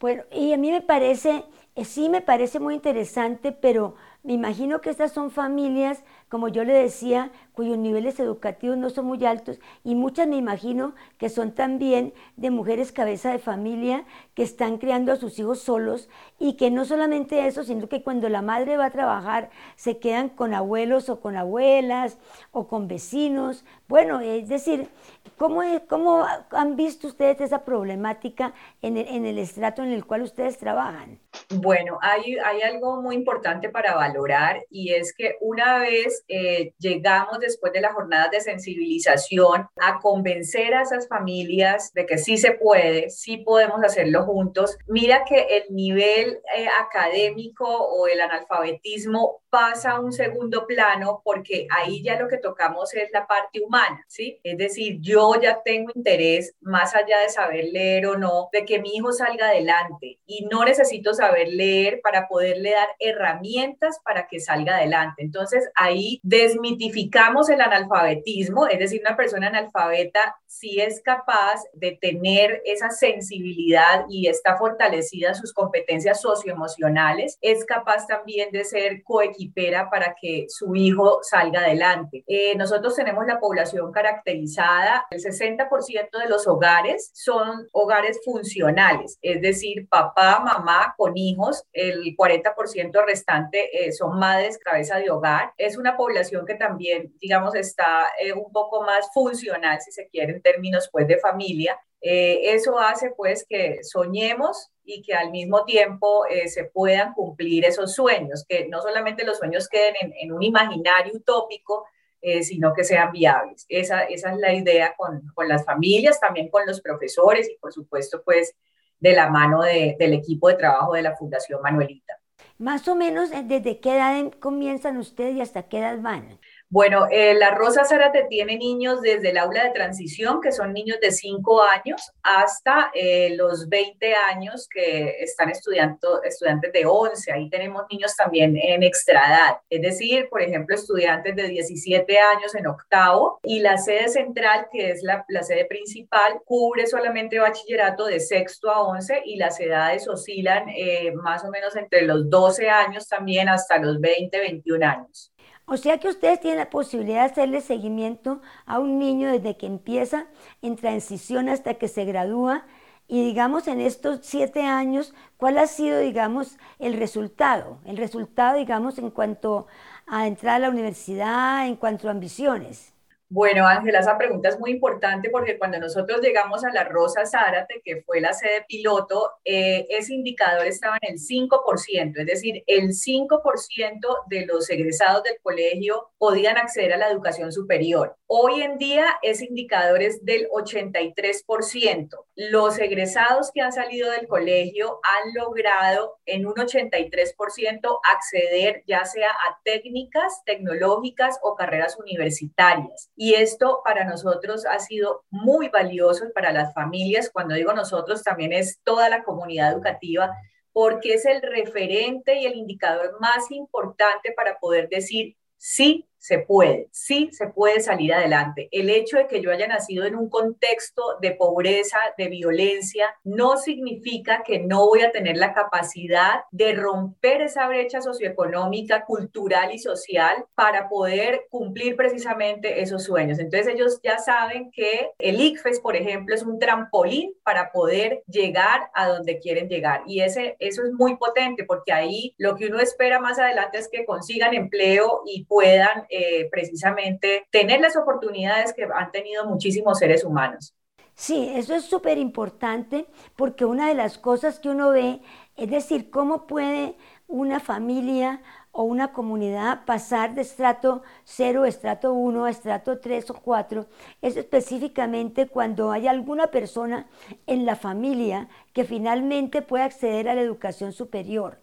Bueno, 0.00 0.22
y 0.30 0.52
a 0.52 0.56
mí 0.58 0.70
me 0.70 0.80
parece, 0.80 1.44
eh, 1.74 1.84
sí 1.84 2.08
me 2.08 2.20
parece 2.20 2.60
muy 2.60 2.74
interesante, 2.74 3.50
pero 3.52 3.96
me 4.22 4.32
imagino 4.34 4.80
que 4.80 4.90
estas 4.90 5.12
son 5.12 5.30
familias, 5.32 6.04
como 6.28 6.48
yo 6.48 6.62
le 6.64 6.72
decía, 6.72 7.32
cuyos 7.58 7.76
niveles 7.76 8.20
educativos 8.20 8.76
no 8.76 8.88
son 8.88 9.06
muy 9.06 9.24
altos 9.26 9.58
y 9.82 9.96
muchas 9.96 10.28
me 10.28 10.36
imagino 10.36 10.94
que 11.18 11.28
son 11.28 11.50
también 11.50 12.14
de 12.36 12.52
mujeres 12.52 12.92
cabeza 12.92 13.32
de 13.32 13.40
familia 13.40 14.04
que 14.34 14.44
están 14.44 14.78
criando 14.78 15.10
a 15.10 15.16
sus 15.16 15.40
hijos 15.40 15.58
solos 15.58 16.08
y 16.38 16.52
que 16.52 16.70
no 16.70 16.84
solamente 16.84 17.48
eso, 17.48 17.64
sino 17.64 17.88
que 17.88 18.04
cuando 18.04 18.28
la 18.28 18.42
madre 18.42 18.76
va 18.76 18.84
a 18.86 18.90
trabajar 18.90 19.50
se 19.74 19.98
quedan 19.98 20.28
con 20.28 20.54
abuelos 20.54 21.08
o 21.08 21.18
con 21.20 21.34
abuelas 21.34 22.18
o 22.52 22.68
con 22.68 22.86
vecinos. 22.86 23.64
Bueno, 23.88 24.20
es 24.20 24.48
decir, 24.48 24.88
¿cómo, 25.36 25.62
cómo 25.88 26.26
han 26.52 26.76
visto 26.76 27.08
ustedes 27.08 27.40
esa 27.40 27.64
problemática 27.64 28.54
en 28.82 28.98
el, 28.98 29.08
en 29.08 29.26
el 29.26 29.38
estrato 29.38 29.82
en 29.82 29.90
el 29.90 30.06
cual 30.06 30.22
ustedes 30.22 30.58
trabajan? 30.58 31.18
Bueno, 31.50 31.98
hay, 32.02 32.36
hay 32.44 32.62
algo 32.62 33.00
muy 33.00 33.16
importante 33.16 33.68
para 33.68 33.94
valorar 33.94 34.64
y 34.70 34.92
es 34.92 35.14
que 35.14 35.36
una 35.40 35.78
vez 35.78 36.24
eh, 36.28 36.74
llegamos 36.78 37.40
después 37.48 37.72
de 37.72 37.80
las 37.80 37.92
jornadas 37.92 38.30
de 38.30 38.40
sensibilización 38.40 39.66
a 39.80 39.98
convencer 40.00 40.74
a 40.74 40.82
esas 40.82 41.08
familias 41.08 41.92
de 41.94 42.06
que 42.06 42.18
sí 42.18 42.36
se 42.36 42.52
puede, 42.52 43.10
sí 43.10 43.38
podemos 43.38 43.82
hacerlo 43.82 44.24
juntos, 44.24 44.76
mira 44.86 45.24
que 45.24 45.40
el 45.40 45.74
nivel 45.74 46.40
eh, 46.56 46.68
académico 46.80 47.66
o 47.66 48.06
el 48.06 48.20
analfabetismo 48.20 49.42
pasa 49.50 49.92
a 49.92 50.00
un 50.00 50.12
segundo 50.12 50.66
plano 50.66 51.22
porque 51.24 51.66
ahí 51.70 52.02
ya 52.02 52.18
lo 52.18 52.28
que 52.28 52.38
tocamos 52.38 52.94
es 52.94 53.10
la 53.12 53.26
parte 53.26 53.60
humana, 53.60 54.04
¿sí? 54.06 54.38
Es 54.42 54.58
decir, 54.58 54.98
yo 55.00 55.40
ya 55.40 55.62
tengo 55.64 55.90
interés, 55.94 56.54
más 56.60 56.94
allá 56.94 57.20
de 57.20 57.30
saber 57.30 57.64
leer 57.72 58.06
o 58.06 58.18
no, 58.18 58.48
de 58.52 58.64
que 58.64 58.78
mi 58.78 58.94
hijo 58.96 59.12
salga 59.12 59.48
adelante 59.48 60.18
y 60.26 60.46
no 60.50 60.64
necesito 60.64 61.14
saber 61.14 61.48
leer 61.48 62.00
para 62.02 62.28
poderle 62.28 62.72
dar 62.72 62.88
herramientas 62.98 64.00
para 64.04 64.26
que 64.26 64.40
salga 64.40 64.76
adelante. 64.76 65.22
Entonces 65.22 65.70
ahí 65.74 66.20
desmitificamos 66.22 67.37
el 67.48 67.60
analfabetismo, 67.60 68.66
es 68.66 68.78
decir, 68.78 69.00
una 69.06 69.16
persona 69.16 69.48
analfabeta 69.48 70.36
si 70.46 70.80
es 70.80 71.00
capaz 71.02 71.62
de 71.74 71.98
tener 72.00 72.62
esa 72.64 72.90
sensibilidad 72.90 74.06
y 74.08 74.28
está 74.28 74.56
fortalecida 74.56 75.34
sus 75.34 75.52
competencias 75.52 76.20
socioemocionales, 76.20 77.38
es 77.40 77.64
capaz 77.64 78.06
también 78.06 78.50
de 78.50 78.64
ser 78.64 79.02
coequipera 79.04 79.90
para 79.90 80.16
que 80.20 80.46
su 80.48 80.74
hijo 80.74 81.20
salga 81.22 81.60
adelante. 81.60 82.24
Eh, 82.26 82.56
nosotros 82.56 82.96
tenemos 82.96 83.26
la 83.26 83.38
población 83.38 83.92
caracterizada, 83.92 85.06
el 85.10 85.22
60% 85.22 86.18
de 86.18 86.28
los 86.28 86.46
hogares 86.48 87.10
son 87.14 87.68
hogares 87.72 88.18
funcionales, 88.24 89.18
es 89.22 89.40
decir, 89.42 89.86
papá, 89.88 90.40
mamá 90.40 90.94
con 90.96 91.16
hijos, 91.16 91.62
el 91.72 92.16
40% 92.16 93.04
restante 93.06 93.86
eh, 93.86 93.92
son 93.92 94.18
madres 94.18 94.58
cabeza 94.58 94.96
de 94.96 95.10
hogar. 95.10 95.52
Es 95.56 95.76
una 95.76 95.96
población 95.96 96.46
que 96.46 96.54
también, 96.54 97.14
digamos, 97.20 97.54
está 97.54 98.12
eh, 98.20 98.32
un 98.32 98.50
poco 98.52 98.82
más 98.82 99.10
funcional, 99.12 99.80
si 99.80 99.92
se 99.92 100.08
quiere, 100.08 100.32
en 100.32 100.42
términos 100.42 100.88
pues 100.90 101.06
de 101.06 101.18
familia. 101.18 101.78
Eh, 102.00 102.54
eso 102.54 102.78
hace 102.78 103.10
pues 103.16 103.44
que 103.48 103.82
soñemos 103.82 104.70
y 104.84 105.02
que 105.02 105.14
al 105.14 105.30
mismo 105.30 105.64
tiempo 105.64 106.26
eh, 106.26 106.48
se 106.48 106.64
puedan 106.64 107.12
cumplir 107.12 107.64
esos 107.64 107.94
sueños, 107.94 108.44
que 108.48 108.68
no 108.68 108.80
solamente 108.80 109.24
los 109.24 109.38
sueños 109.38 109.68
queden 109.68 109.94
en, 110.00 110.32
un 110.32 110.42
imaginario 110.42 111.14
utópico, 111.14 111.86
eh, 112.20 112.42
sino 112.42 112.72
que 112.72 112.84
sean 112.84 113.12
viables. 113.12 113.66
Esa, 113.68 114.04
esa 114.04 114.30
es 114.32 114.38
la 114.38 114.54
idea 114.54 114.94
con, 114.96 115.26
con, 115.34 115.48
las 115.48 115.64
familias, 115.64 116.20
también 116.20 116.48
con 116.48 116.66
los 116.66 116.80
profesores 116.80 117.50
y 117.50 117.58
por 117.58 117.72
supuesto 117.72 118.22
pues 118.24 118.54
de 119.00 119.12
la 119.12 119.28
mano 119.28 119.62
de, 119.62 119.96
del 119.98 120.14
equipo 120.14 120.48
de 120.48 120.54
trabajo 120.54 120.94
de 120.94 121.02
la 121.02 121.16
Fundación 121.16 121.60
Manuelita. 121.62 122.18
Más 122.58 122.88
o 122.88 122.94
menos, 122.94 123.30
¿desde 123.30 123.80
qué 123.80 123.94
edad 123.94 124.32
comienzan 124.40 124.96
ustedes 124.96 125.36
y 125.36 125.40
hasta 125.40 125.68
qué 125.68 125.78
edad 125.78 126.00
van? 126.00 126.40
Bueno, 126.70 127.06
eh, 127.10 127.32
la 127.32 127.52
Rosa 127.52 127.86
Zárate 127.86 128.26
tiene 128.28 128.58
niños 128.58 129.00
desde 129.00 129.30
el 129.30 129.38
aula 129.38 129.64
de 129.64 129.70
transición, 129.70 130.42
que 130.42 130.52
son 130.52 130.74
niños 130.74 130.98
de 131.00 131.12
5 131.12 131.62
años, 131.62 132.12
hasta 132.22 132.90
eh, 132.92 133.34
los 133.36 133.70
20 133.70 134.14
años 134.14 134.68
que 134.68 135.16
están 135.20 135.48
estudiando, 135.48 136.22
estudiantes 136.22 136.70
de 136.74 136.84
11. 136.84 137.32
Ahí 137.32 137.48
tenemos 137.48 137.84
niños 137.90 138.14
también 138.14 138.54
en 138.58 138.82
extraedad, 138.82 139.56
es 139.70 139.80
decir, 139.80 140.28
por 140.28 140.42
ejemplo, 140.42 140.74
estudiantes 140.74 141.34
de 141.36 141.48
17 141.48 142.18
años 142.18 142.54
en 142.54 142.66
octavo. 142.66 143.40
Y 143.44 143.60
la 143.60 143.78
sede 143.78 144.08
central, 144.08 144.66
que 144.70 144.90
es 144.90 145.02
la, 145.02 145.24
la 145.28 145.42
sede 145.44 145.64
principal, 145.64 146.42
cubre 146.44 146.86
solamente 146.86 147.38
bachillerato 147.38 148.04
de 148.04 148.20
sexto 148.20 148.70
a 148.70 148.82
11 148.82 149.22
y 149.24 149.36
las 149.36 149.58
edades 149.58 150.06
oscilan 150.06 150.68
eh, 150.76 151.12
más 151.14 151.42
o 151.46 151.50
menos 151.50 151.74
entre 151.76 152.02
los 152.02 152.28
12 152.28 152.68
años 152.68 153.08
también 153.08 153.48
hasta 153.48 153.78
los 153.78 153.98
20, 154.02 154.38
21 154.38 154.86
años. 154.86 155.32
O 155.66 155.76
sea 155.76 155.98
que 155.98 156.08
ustedes 156.08 156.40
tienen 156.40 156.58
la 156.58 156.70
posibilidad 156.70 157.24
de 157.24 157.32
hacerle 157.32 157.60
seguimiento 157.60 158.40
a 158.66 158.78
un 158.78 158.98
niño 158.98 159.30
desde 159.30 159.56
que 159.56 159.66
empieza 159.66 160.26
en 160.62 160.76
transición 160.76 161.48
hasta 161.48 161.74
que 161.74 161.88
se 161.88 162.04
gradúa 162.04 162.64
y 163.08 163.24
digamos 163.24 163.68
en 163.68 163.80
estos 163.80 164.20
siete 164.22 164.62
años, 164.62 165.14
¿cuál 165.38 165.56
ha 165.58 165.66
sido, 165.66 165.98
digamos, 165.98 166.58
el 166.78 166.92
resultado? 166.92 167.78
El 167.86 167.96
resultado, 167.96 168.58
digamos, 168.58 168.98
en 168.98 169.10
cuanto 169.10 169.66
a 170.06 170.26
entrar 170.26 170.56
a 170.56 170.58
la 170.58 170.70
universidad, 170.70 171.66
en 171.66 171.76
cuanto 171.76 172.08
a 172.08 172.10
ambiciones. 172.10 172.92
Bueno, 173.30 173.66
Ángela, 173.66 173.98
esa 173.98 174.16
pregunta 174.16 174.48
es 174.48 174.58
muy 174.58 174.70
importante 174.70 175.28
porque 175.28 175.58
cuando 175.58 175.78
nosotros 175.78 176.22
llegamos 176.22 176.64
a 176.64 176.72
la 176.72 176.84
Rosa 176.84 177.26
Zárate, 177.26 177.82
que 177.84 178.00
fue 178.00 178.22
la 178.22 178.32
sede 178.32 178.64
piloto, 178.66 179.32
eh, 179.44 179.86
ese 179.90 180.14
indicador 180.14 180.66
estaba 180.66 180.96
en 181.02 181.12
el 181.12 181.18
5%, 181.18 182.20
es 182.20 182.26
decir, 182.26 182.64
el 182.66 182.94
5% 182.94 184.24
de 184.28 184.46
los 184.46 184.70
egresados 184.70 185.24
del 185.24 185.36
colegio 185.42 186.08
podían 186.16 186.56
acceder 186.56 186.94
a 186.94 186.96
la 186.96 187.10
educación 187.10 187.52
superior. 187.52 188.16
Hoy 188.26 188.62
en 188.62 188.78
día 188.78 189.18
ese 189.22 189.44
indicador 189.44 190.02
es 190.02 190.24
del 190.24 190.48
83%. 190.48 192.08
Los 192.34 192.78
egresados 192.78 193.50
que 193.52 193.60
han 193.60 193.72
salido 193.72 194.10
del 194.10 194.26
colegio 194.26 195.00
han 195.02 195.34
logrado 195.34 196.18
en 196.24 196.46
un 196.46 196.54
83% 196.54 198.00
acceder 198.10 198.84
ya 198.86 199.04
sea 199.04 199.30
a 199.30 199.58
técnicas 199.64 200.42
tecnológicas 200.46 201.38
o 201.42 201.56
carreras 201.56 201.98
universitarias. 201.98 203.10
Y 203.20 203.34
esto 203.34 203.82
para 203.84 204.04
nosotros 204.04 204.64
ha 204.64 204.78
sido 204.78 205.24
muy 205.28 205.70
valioso 205.70 206.26
para 206.32 206.52
las 206.52 206.72
familias. 206.72 207.30
Cuando 207.32 207.56
digo 207.56 207.72
nosotros, 207.72 208.22
también 208.22 208.52
es 208.52 208.78
toda 208.84 209.08
la 209.08 209.24
comunidad 209.24 209.72
educativa, 209.72 210.36
porque 210.72 211.14
es 211.14 211.26
el 211.26 211.42
referente 211.42 212.36
y 212.38 212.46
el 212.46 212.54
indicador 212.54 213.18
más 213.20 213.50
importante 213.50 214.32
para 214.36 214.60
poder 214.60 214.88
decir, 214.88 215.36
sí, 215.56 216.07
se 216.18 216.40
puede, 216.40 216.88
sí 216.92 217.30
se 217.32 217.48
puede 217.48 217.80
salir 217.80 218.12
adelante. 218.12 218.68
El 218.72 218.90
hecho 218.90 219.16
de 219.16 219.26
que 219.26 219.40
yo 219.40 219.50
haya 219.50 219.66
nacido 219.66 220.04
en 220.04 220.16
un 220.16 220.28
contexto 220.28 221.02
de 221.20 221.32
pobreza, 221.32 221.98
de 222.16 222.28
violencia, 222.28 223.14
no 223.24 223.56
significa 223.56 224.42
que 224.44 224.58
no 224.58 224.86
voy 224.86 225.02
a 225.02 225.12
tener 225.12 225.36
la 225.36 225.54
capacidad 225.54 226.40
de 226.50 226.74
romper 226.74 227.42
esa 227.42 227.66
brecha 227.68 228.00
socioeconómica, 228.00 229.04
cultural 229.04 229.72
y 229.72 229.78
social 229.78 230.44
para 230.54 230.88
poder 230.88 231.46
cumplir 231.50 231.96
precisamente 231.96 232.82
esos 232.82 233.04
sueños. 233.04 233.38
Entonces 233.38 233.74
ellos 233.74 234.00
ya 234.02 234.18
saben 234.18 234.70
que 234.70 235.10
el 235.18 235.40
ICFES, 235.40 235.80
por 235.80 235.96
ejemplo, 235.96 236.34
es 236.34 236.42
un 236.42 236.58
trampolín 236.58 237.32
para 237.44 237.70
poder 237.70 238.22
llegar 238.26 238.90
a 238.94 239.08
donde 239.08 239.38
quieren 239.38 239.68
llegar. 239.68 240.02
Y 240.06 240.20
ese, 240.20 240.56
eso 240.58 240.82
es 240.84 240.92
muy 240.92 241.16
potente 241.16 241.64
porque 241.64 241.92
ahí 241.92 242.34
lo 242.38 242.56
que 242.56 242.66
uno 242.66 242.80
espera 242.80 243.20
más 243.20 243.38
adelante 243.38 243.78
es 243.78 243.88
que 243.88 244.04
consigan 244.04 244.54
empleo 244.54 245.22
y 245.26 245.44
puedan 245.44 246.06
eh, 246.08 246.48
precisamente 246.50 247.46
tener 247.50 247.80
las 247.80 247.96
oportunidades 247.96 248.72
que 248.72 248.86
han 248.92 249.10
tenido 249.12 249.46
muchísimos 249.46 249.98
seres 249.98 250.24
humanos. 250.24 250.74
Sí, 251.14 251.50
eso 251.52 251.74
es 251.74 251.84
súper 251.84 252.16
importante 252.16 253.06
porque 253.34 253.64
una 253.64 253.88
de 253.88 253.94
las 253.94 254.18
cosas 254.18 254.60
que 254.60 254.68
uno 254.68 254.90
ve 254.90 255.20
es 255.58 255.68
decir, 255.68 256.08
cómo 256.08 256.46
puede 256.46 256.94
una 257.26 257.58
familia 257.58 258.40
o 258.70 258.84
una 258.84 259.12
comunidad 259.12 259.84
pasar 259.84 260.36
de 260.36 260.42
estrato 260.42 261.02
0, 261.24 261.64
estrato 261.64 262.12
1 262.12 262.44
a 262.44 262.50
estrato 262.50 263.00
3 263.00 263.30
o 263.30 263.34
4 263.34 263.86
es 264.22 264.36
específicamente 264.36 265.48
cuando 265.48 265.90
hay 265.90 266.06
alguna 266.06 266.46
persona 266.46 267.08
en 267.48 267.66
la 267.66 267.74
familia 267.74 268.48
que 268.72 268.84
finalmente 268.84 269.62
puede 269.62 269.82
acceder 269.82 270.28
a 270.28 270.36
la 270.36 270.42
educación 270.42 270.92
superior. 270.92 271.58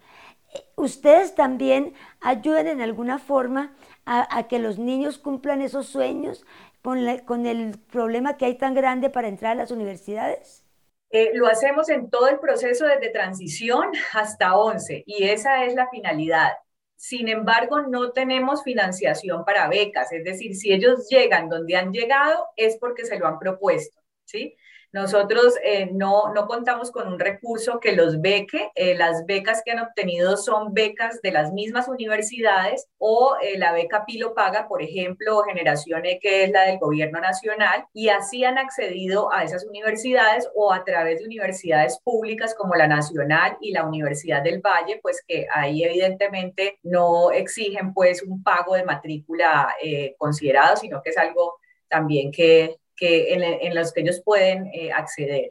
¿Ustedes 0.76 1.34
también 1.34 1.94
ayudan 2.20 2.66
en 2.66 2.82
alguna 2.82 3.18
forma 3.18 3.74
a, 4.06 4.46
que 4.48 4.58
los 4.58 4.78
niños 4.78 5.18
cumplan 5.18 5.60
esos 5.60 5.86
sueños 5.86 6.44
con, 6.80 7.04
con 7.24 7.46
el 7.46 7.78
problema 7.78 8.36
que 8.36 8.46
hay 8.46 8.54
tan 8.54 8.74
grande 8.74 9.10
para 9.10 9.28
entrar 9.28 9.52
a 9.52 9.56
las 9.56 9.70
universidades? 9.70 10.64
Eh, 11.10 11.32
lo 11.34 11.46
hacemos 11.46 11.88
en 11.88 12.10
todo 12.10 12.28
el 12.28 12.38
proceso 12.38 12.86
desde 12.86 13.10
transición 13.10 13.90
hasta 14.12 14.56
11 14.56 15.04
y 15.06 15.24
esa 15.24 15.64
es 15.64 15.74
la 15.74 15.88
finalidad. 15.88 16.52
Sin 16.96 17.28
embargo, 17.28 17.82
no 17.82 18.12
tenemos 18.12 18.62
financiación 18.62 19.44
para 19.44 19.68
becas, 19.68 20.12
es 20.12 20.24
decir, 20.24 20.56
si 20.56 20.72
ellos 20.72 21.08
llegan 21.10 21.48
donde 21.48 21.76
han 21.76 21.92
llegado 21.92 22.46
es 22.56 22.78
porque 22.78 23.04
se 23.04 23.18
lo 23.18 23.26
han 23.26 23.38
propuesto, 23.38 24.00
¿sí? 24.24 24.56
Nosotros 24.96 25.56
eh, 25.62 25.90
no, 25.92 26.32
no 26.32 26.46
contamos 26.46 26.90
con 26.90 27.06
un 27.06 27.18
recurso 27.18 27.80
que 27.80 27.92
los 27.92 28.22
beque. 28.22 28.70
Eh, 28.74 28.94
las 28.94 29.26
becas 29.26 29.60
que 29.62 29.72
han 29.72 29.80
obtenido 29.80 30.38
son 30.38 30.72
becas 30.72 31.20
de 31.20 31.32
las 31.32 31.52
mismas 31.52 31.86
universidades 31.86 32.88
o 32.96 33.36
eh, 33.42 33.58
la 33.58 33.72
beca 33.72 34.06
Pilo 34.06 34.32
Paga, 34.32 34.66
por 34.66 34.80
ejemplo, 34.80 35.42
Generación 35.42 36.06
E, 36.06 36.18
que 36.18 36.44
es 36.44 36.50
la 36.50 36.62
del 36.62 36.78
gobierno 36.78 37.20
nacional, 37.20 37.84
y 37.92 38.08
así 38.08 38.42
han 38.44 38.56
accedido 38.56 39.30
a 39.30 39.44
esas 39.44 39.66
universidades 39.66 40.48
o 40.54 40.72
a 40.72 40.82
través 40.82 41.18
de 41.18 41.26
universidades 41.26 42.00
públicas 42.02 42.54
como 42.54 42.74
la 42.74 42.86
Nacional 42.86 43.58
y 43.60 43.72
la 43.72 43.84
Universidad 43.84 44.40
del 44.42 44.62
Valle, 44.62 44.98
pues 45.02 45.22
que 45.28 45.46
ahí 45.52 45.84
evidentemente 45.84 46.78
no 46.82 47.32
exigen 47.32 47.92
pues 47.92 48.22
un 48.22 48.42
pago 48.42 48.74
de 48.74 48.84
matrícula 48.84 49.74
considerado, 50.16 50.74
sino 50.76 51.02
que 51.02 51.10
es 51.10 51.18
algo 51.18 51.58
también 51.88 52.32
que, 52.32 52.78
que 52.96 53.34
en, 53.34 53.74
los 53.74 53.92
que 53.92 54.00
ellos 54.00 54.20
pueden 54.24 54.66
eh, 54.72 54.92
acceder. 54.92 55.50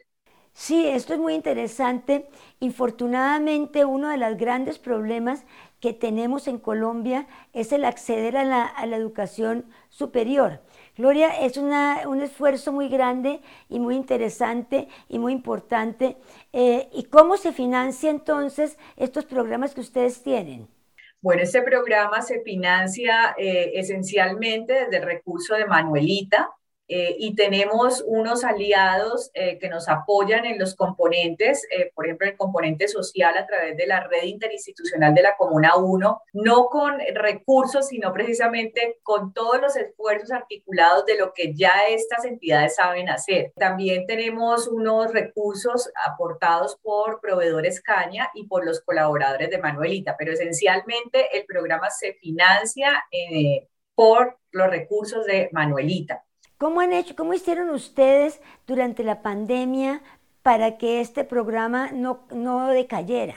Sí, 0.53 0.87
esto 0.87 1.13
es 1.13 1.19
muy 1.19 1.33
interesante. 1.33 2.29
Infortunadamente, 2.61 3.83
uno 3.83 4.09
de 4.09 4.17
los 4.17 4.37
grandes 4.37 4.79
problemas 4.79 5.43
que 5.81 5.91
tenemos 5.91 6.47
en 6.47 6.59
Colombia 6.59 7.27
es 7.51 7.73
el 7.73 7.83
acceder 7.83 8.37
a 8.37 8.45
la, 8.45 8.95
educación 8.95 9.65
superior. 9.89 10.61
Gloria, 10.97 11.41
es 11.41 11.57
un 11.57 12.21
esfuerzo 12.21 12.71
muy 12.71 12.87
grande 12.87 13.41
y 13.67 13.79
muy 13.79 13.95
interesante 13.95 14.87
y 15.09 15.19
muy 15.19 15.33
importante. 15.33 16.15
Eh, 16.53 16.87
¿Y 16.93 17.03
cómo 17.03 17.35
se 17.35 17.51
financia 17.51 18.09
entonces 18.09 18.77
estos 18.95 19.25
programas 19.25 19.73
que 19.73 19.81
ustedes 19.81 20.23
tienen? 20.23 20.69
Bueno, 21.21 21.41
este 21.41 21.63
programa 21.63 22.21
se 22.21 22.41
financia 22.41 23.35
eh, 23.37 23.71
esencialmente 23.75 24.73
desde 24.73 24.97
el 24.97 25.03
recurso 25.03 25.55
de 25.55 25.65
Manuelita, 25.65 26.49
eh, 26.87 27.15
y 27.17 27.35
tenemos 27.35 28.03
unos 28.05 28.43
aliados 28.43 29.31
eh, 29.33 29.57
que 29.57 29.69
nos 29.69 29.89
apoyan 29.89 30.45
en 30.45 30.59
los 30.59 30.75
componentes, 30.75 31.65
eh, 31.71 31.91
por 31.95 32.05
ejemplo, 32.05 32.27
el 32.27 32.37
componente 32.37 32.87
social 32.87 33.35
a 33.37 33.47
través 33.47 33.75
de 33.75 33.87
la 33.87 34.01
red 34.07 34.23
interinstitucional 34.23 35.13
de 35.15 35.23
la 35.23 35.35
Comuna 35.35 35.77
1, 35.77 36.21
no 36.33 36.65
con 36.67 36.99
recursos, 37.15 37.87
sino 37.87 38.13
precisamente 38.13 38.99
con 39.01 39.33
todos 39.33 39.59
los 39.59 39.75
esfuerzos 39.75 40.31
articulados 40.31 41.05
de 41.05 41.17
lo 41.17 41.33
que 41.33 41.55
ya 41.55 41.73
estas 41.89 42.23
entidades 42.25 42.75
saben 42.75 43.09
hacer. 43.09 43.51
También 43.55 44.05
tenemos 44.05 44.67
unos 44.67 45.11
recursos 45.11 45.91
aportados 46.05 46.77
por 46.83 47.19
proveedores 47.19 47.81
Caña 47.81 48.29
y 48.35 48.45
por 48.47 48.65
los 48.65 48.81
colaboradores 48.81 49.49
de 49.49 49.57
Manuelita, 49.57 50.15
pero 50.17 50.33
esencialmente 50.33 51.35
el 51.35 51.45
programa 51.45 51.89
se 51.89 52.13
financia 52.13 53.03
por 53.95 54.37
los 54.51 54.69
recursos 54.69 55.25
de 55.25 55.49
Manuelita. 55.51 56.23
¿Cómo 56.57 56.79
han 56.79 56.93
hecho, 56.93 57.15
cómo 57.15 57.33
hicieron 57.33 57.69
ustedes 57.69 58.41
durante 58.65 59.03
la 59.03 59.21
pandemia 59.21 60.01
para 60.41 60.77
que 60.77 61.01
este 61.01 61.23
programa 61.23 61.91
no, 61.91 62.25
no 62.31 62.69
decayera? 62.69 63.35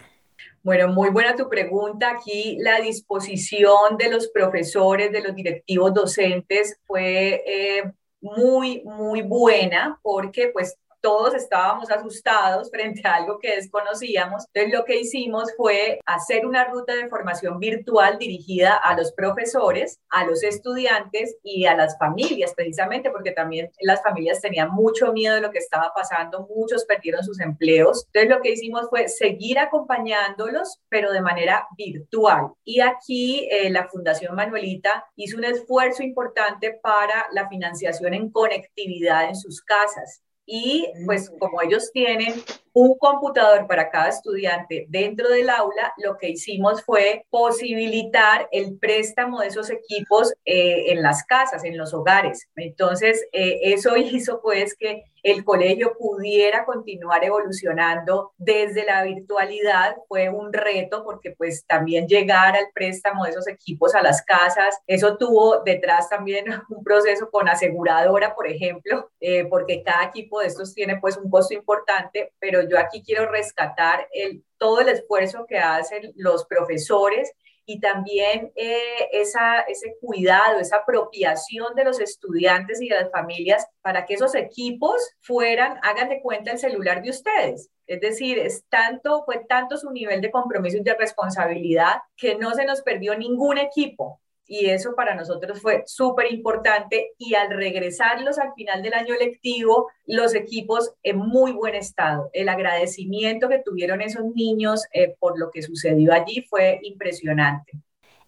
Bueno, 0.62 0.88
muy 0.88 1.10
buena 1.10 1.34
tu 1.34 1.48
pregunta. 1.48 2.10
Aquí 2.10 2.58
la 2.60 2.80
disposición 2.80 3.96
de 3.96 4.10
los 4.10 4.28
profesores, 4.28 5.10
de 5.10 5.22
los 5.22 5.34
directivos 5.34 5.94
docentes 5.94 6.78
fue 6.86 7.42
eh, 7.46 7.92
muy, 8.20 8.82
muy 8.84 9.22
buena 9.22 9.98
porque 10.02 10.50
pues 10.52 10.76
todos 11.08 11.34
estábamos 11.34 11.90
asustados 11.90 12.70
frente 12.70 13.00
a 13.08 13.14
algo 13.14 13.38
que 13.38 13.56
desconocíamos. 13.56 14.44
Entonces 14.52 14.78
lo 14.78 14.84
que 14.84 15.00
hicimos 15.00 15.54
fue 15.56 15.98
hacer 16.04 16.44
una 16.44 16.64
ruta 16.64 16.94
de 16.94 17.08
formación 17.08 17.58
virtual 17.58 18.18
dirigida 18.18 18.76
a 18.76 18.94
los 18.94 19.12
profesores, 19.12 20.00
a 20.10 20.26
los 20.26 20.42
estudiantes 20.42 21.38
y 21.42 21.64
a 21.64 21.74
las 21.74 21.96
familias, 21.96 22.52
precisamente 22.54 23.10
porque 23.10 23.30
también 23.30 23.70
las 23.80 24.02
familias 24.02 24.42
tenían 24.42 24.70
mucho 24.70 25.14
miedo 25.14 25.36
de 25.36 25.40
lo 25.40 25.50
que 25.50 25.60
estaba 25.60 25.94
pasando, 25.94 26.46
muchos 26.54 26.84
perdieron 26.84 27.24
sus 27.24 27.40
empleos. 27.40 28.04
Entonces 28.12 28.28
lo 28.28 28.42
que 28.42 28.52
hicimos 28.52 28.90
fue 28.90 29.08
seguir 29.08 29.58
acompañándolos, 29.58 30.78
pero 30.90 31.10
de 31.10 31.22
manera 31.22 31.66
virtual. 31.74 32.52
Y 32.64 32.80
aquí 32.80 33.48
eh, 33.50 33.70
la 33.70 33.88
Fundación 33.88 34.34
Manuelita 34.34 35.06
hizo 35.16 35.38
un 35.38 35.44
esfuerzo 35.44 36.02
importante 36.02 36.78
para 36.82 37.28
la 37.32 37.48
financiación 37.48 38.12
en 38.12 38.30
conectividad 38.30 39.30
en 39.30 39.36
sus 39.36 39.62
casas 39.62 40.20
y 40.48 40.86
pues 41.04 41.30
como 41.38 41.60
ellos 41.60 41.90
tienen 41.92 42.34
un 42.78 42.96
computador 42.96 43.66
para 43.66 43.90
cada 43.90 44.08
estudiante 44.08 44.86
dentro 44.88 45.28
del 45.28 45.50
aula, 45.50 45.92
lo 45.96 46.16
que 46.16 46.28
hicimos 46.28 46.84
fue 46.84 47.26
posibilitar 47.28 48.48
el 48.52 48.78
préstamo 48.78 49.40
de 49.40 49.48
esos 49.48 49.68
equipos 49.68 50.32
eh, 50.44 50.92
en 50.92 51.02
las 51.02 51.24
casas, 51.24 51.64
en 51.64 51.76
los 51.76 51.92
hogares. 51.92 52.48
Entonces, 52.54 53.26
eh, 53.32 53.58
eso 53.62 53.96
hizo 53.96 54.40
pues 54.40 54.76
que 54.76 55.02
el 55.22 55.44
colegio 55.44 55.94
pudiera 55.98 56.64
continuar 56.64 57.24
evolucionando 57.24 58.32
desde 58.36 58.84
la 58.84 59.02
virtualidad. 59.02 59.96
Fue 60.06 60.28
un 60.28 60.52
reto 60.52 61.04
porque 61.04 61.32
pues 61.32 61.64
también 61.66 62.06
llegar 62.06 62.56
al 62.56 62.68
préstamo 62.72 63.24
de 63.24 63.30
esos 63.30 63.48
equipos 63.48 63.94
a 63.94 64.02
las 64.02 64.22
casas, 64.22 64.78
eso 64.86 65.16
tuvo 65.16 65.62
detrás 65.64 66.08
también 66.08 66.44
un 66.68 66.84
proceso 66.84 67.30
con 67.30 67.48
aseguradora, 67.48 68.34
por 68.34 68.46
ejemplo, 68.46 69.10
eh, 69.20 69.44
porque 69.46 69.82
cada 69.82 70.04
equipo 70.04 70.40
de 70.40 70.46
estos 70.46 70.74
tiene 70.74 70.98
pues 71.00 71.16
un 71.16 71.30
costo 71.30 71.54
importante, 71.54 72.32
pero 72.38 72.67
yo 72.68 72.78
aquí 72.78 73.02
quiero 73.02 73.30
rescatar 73.30 74.08
todo 74.56 74.80
el 74.80 74.88
esfuerzo 74.88 75.46
que 75.46 75.58
hacen 75.58 76.12
los 76.16 76.46
profesores 76.46 77.32
y 77.70 77.80
también 77.80 78.50
eh, 78.56 79.08
ese 79.12 79.96
cuidado, 80.00 80.58
esa 80.58 80.78
apropiación 80.78 81.74
de 81.74 81.84
los 81.84 82.00
estudiantes 82.00 82.80
y 82.80 82.88
de 82.88 82.94
las 82.94 83.10
familias 83.10 83.66
para 83.82 84.06
que 84.06 84.14
esos 84.14 84.34
equipos 84.34 84.96
fueran, 85.20 85.78
hagan 85.82 86.08
de 86.08 86.22
cuenta 86.22 86.50
el 86.50 86.58
celular 86.58 87.02
de 87.02 87.10
ustedes. 87.10 87.70
Es 87.86 88.00
decir, 88.00 88.40
tanto, 88.70 89.22
fue 89.24 89.44
tanto 89.46 89.76
su 89.76 89.90
nivel 89.90 90.22
de 90.22 90.30
compromiso 90.30 90.78
y 90.78 90.82
de 90.82 90.94
responsabilidad 90.94 91.98
que 92.16 92.36
no 92.36 92.54
se 92.54 92.64
nos 92.64 92.80
perdió 92.80 93.16
ningún 93.18 93.58
equipo 93.58 94.20
y 94.48 94.70
eso 94.70 94.94
para 94.96 95.14
nosotros 95.14 95.60
fue 95.60 95.84
súper 95.86 96.32
importante 96.32 97.12
y 97.18 97.34
al 97.34 97.50
regresarlos 97.50 98.38
al 98.38 98.54
final 98.54 98.82
del 98.82 98.94
año 98.94 99.14
lectivo, 99.14 99.88
los 100.06 100.34
equipos 100.34 100.94
en 101.02 101.18
muy 101.18 101.52
buen 101.52 101.74
estado. 101.74 102.30
El 102.32 102.48
agradecimiento 102.48 103.48
que 103.48 103.60
tuvieron 103.60 104.00
esos 104.00 104.24
niños 104.34 104.86
eh, 104.92 105.14
por 105.20 105.38
lo 105.38 105.50
que 105.50 105.62
sucedió 105.62 106.14
allí 106.14 106.46
fue 106.48 106.80
impresionante. 106.82 107.72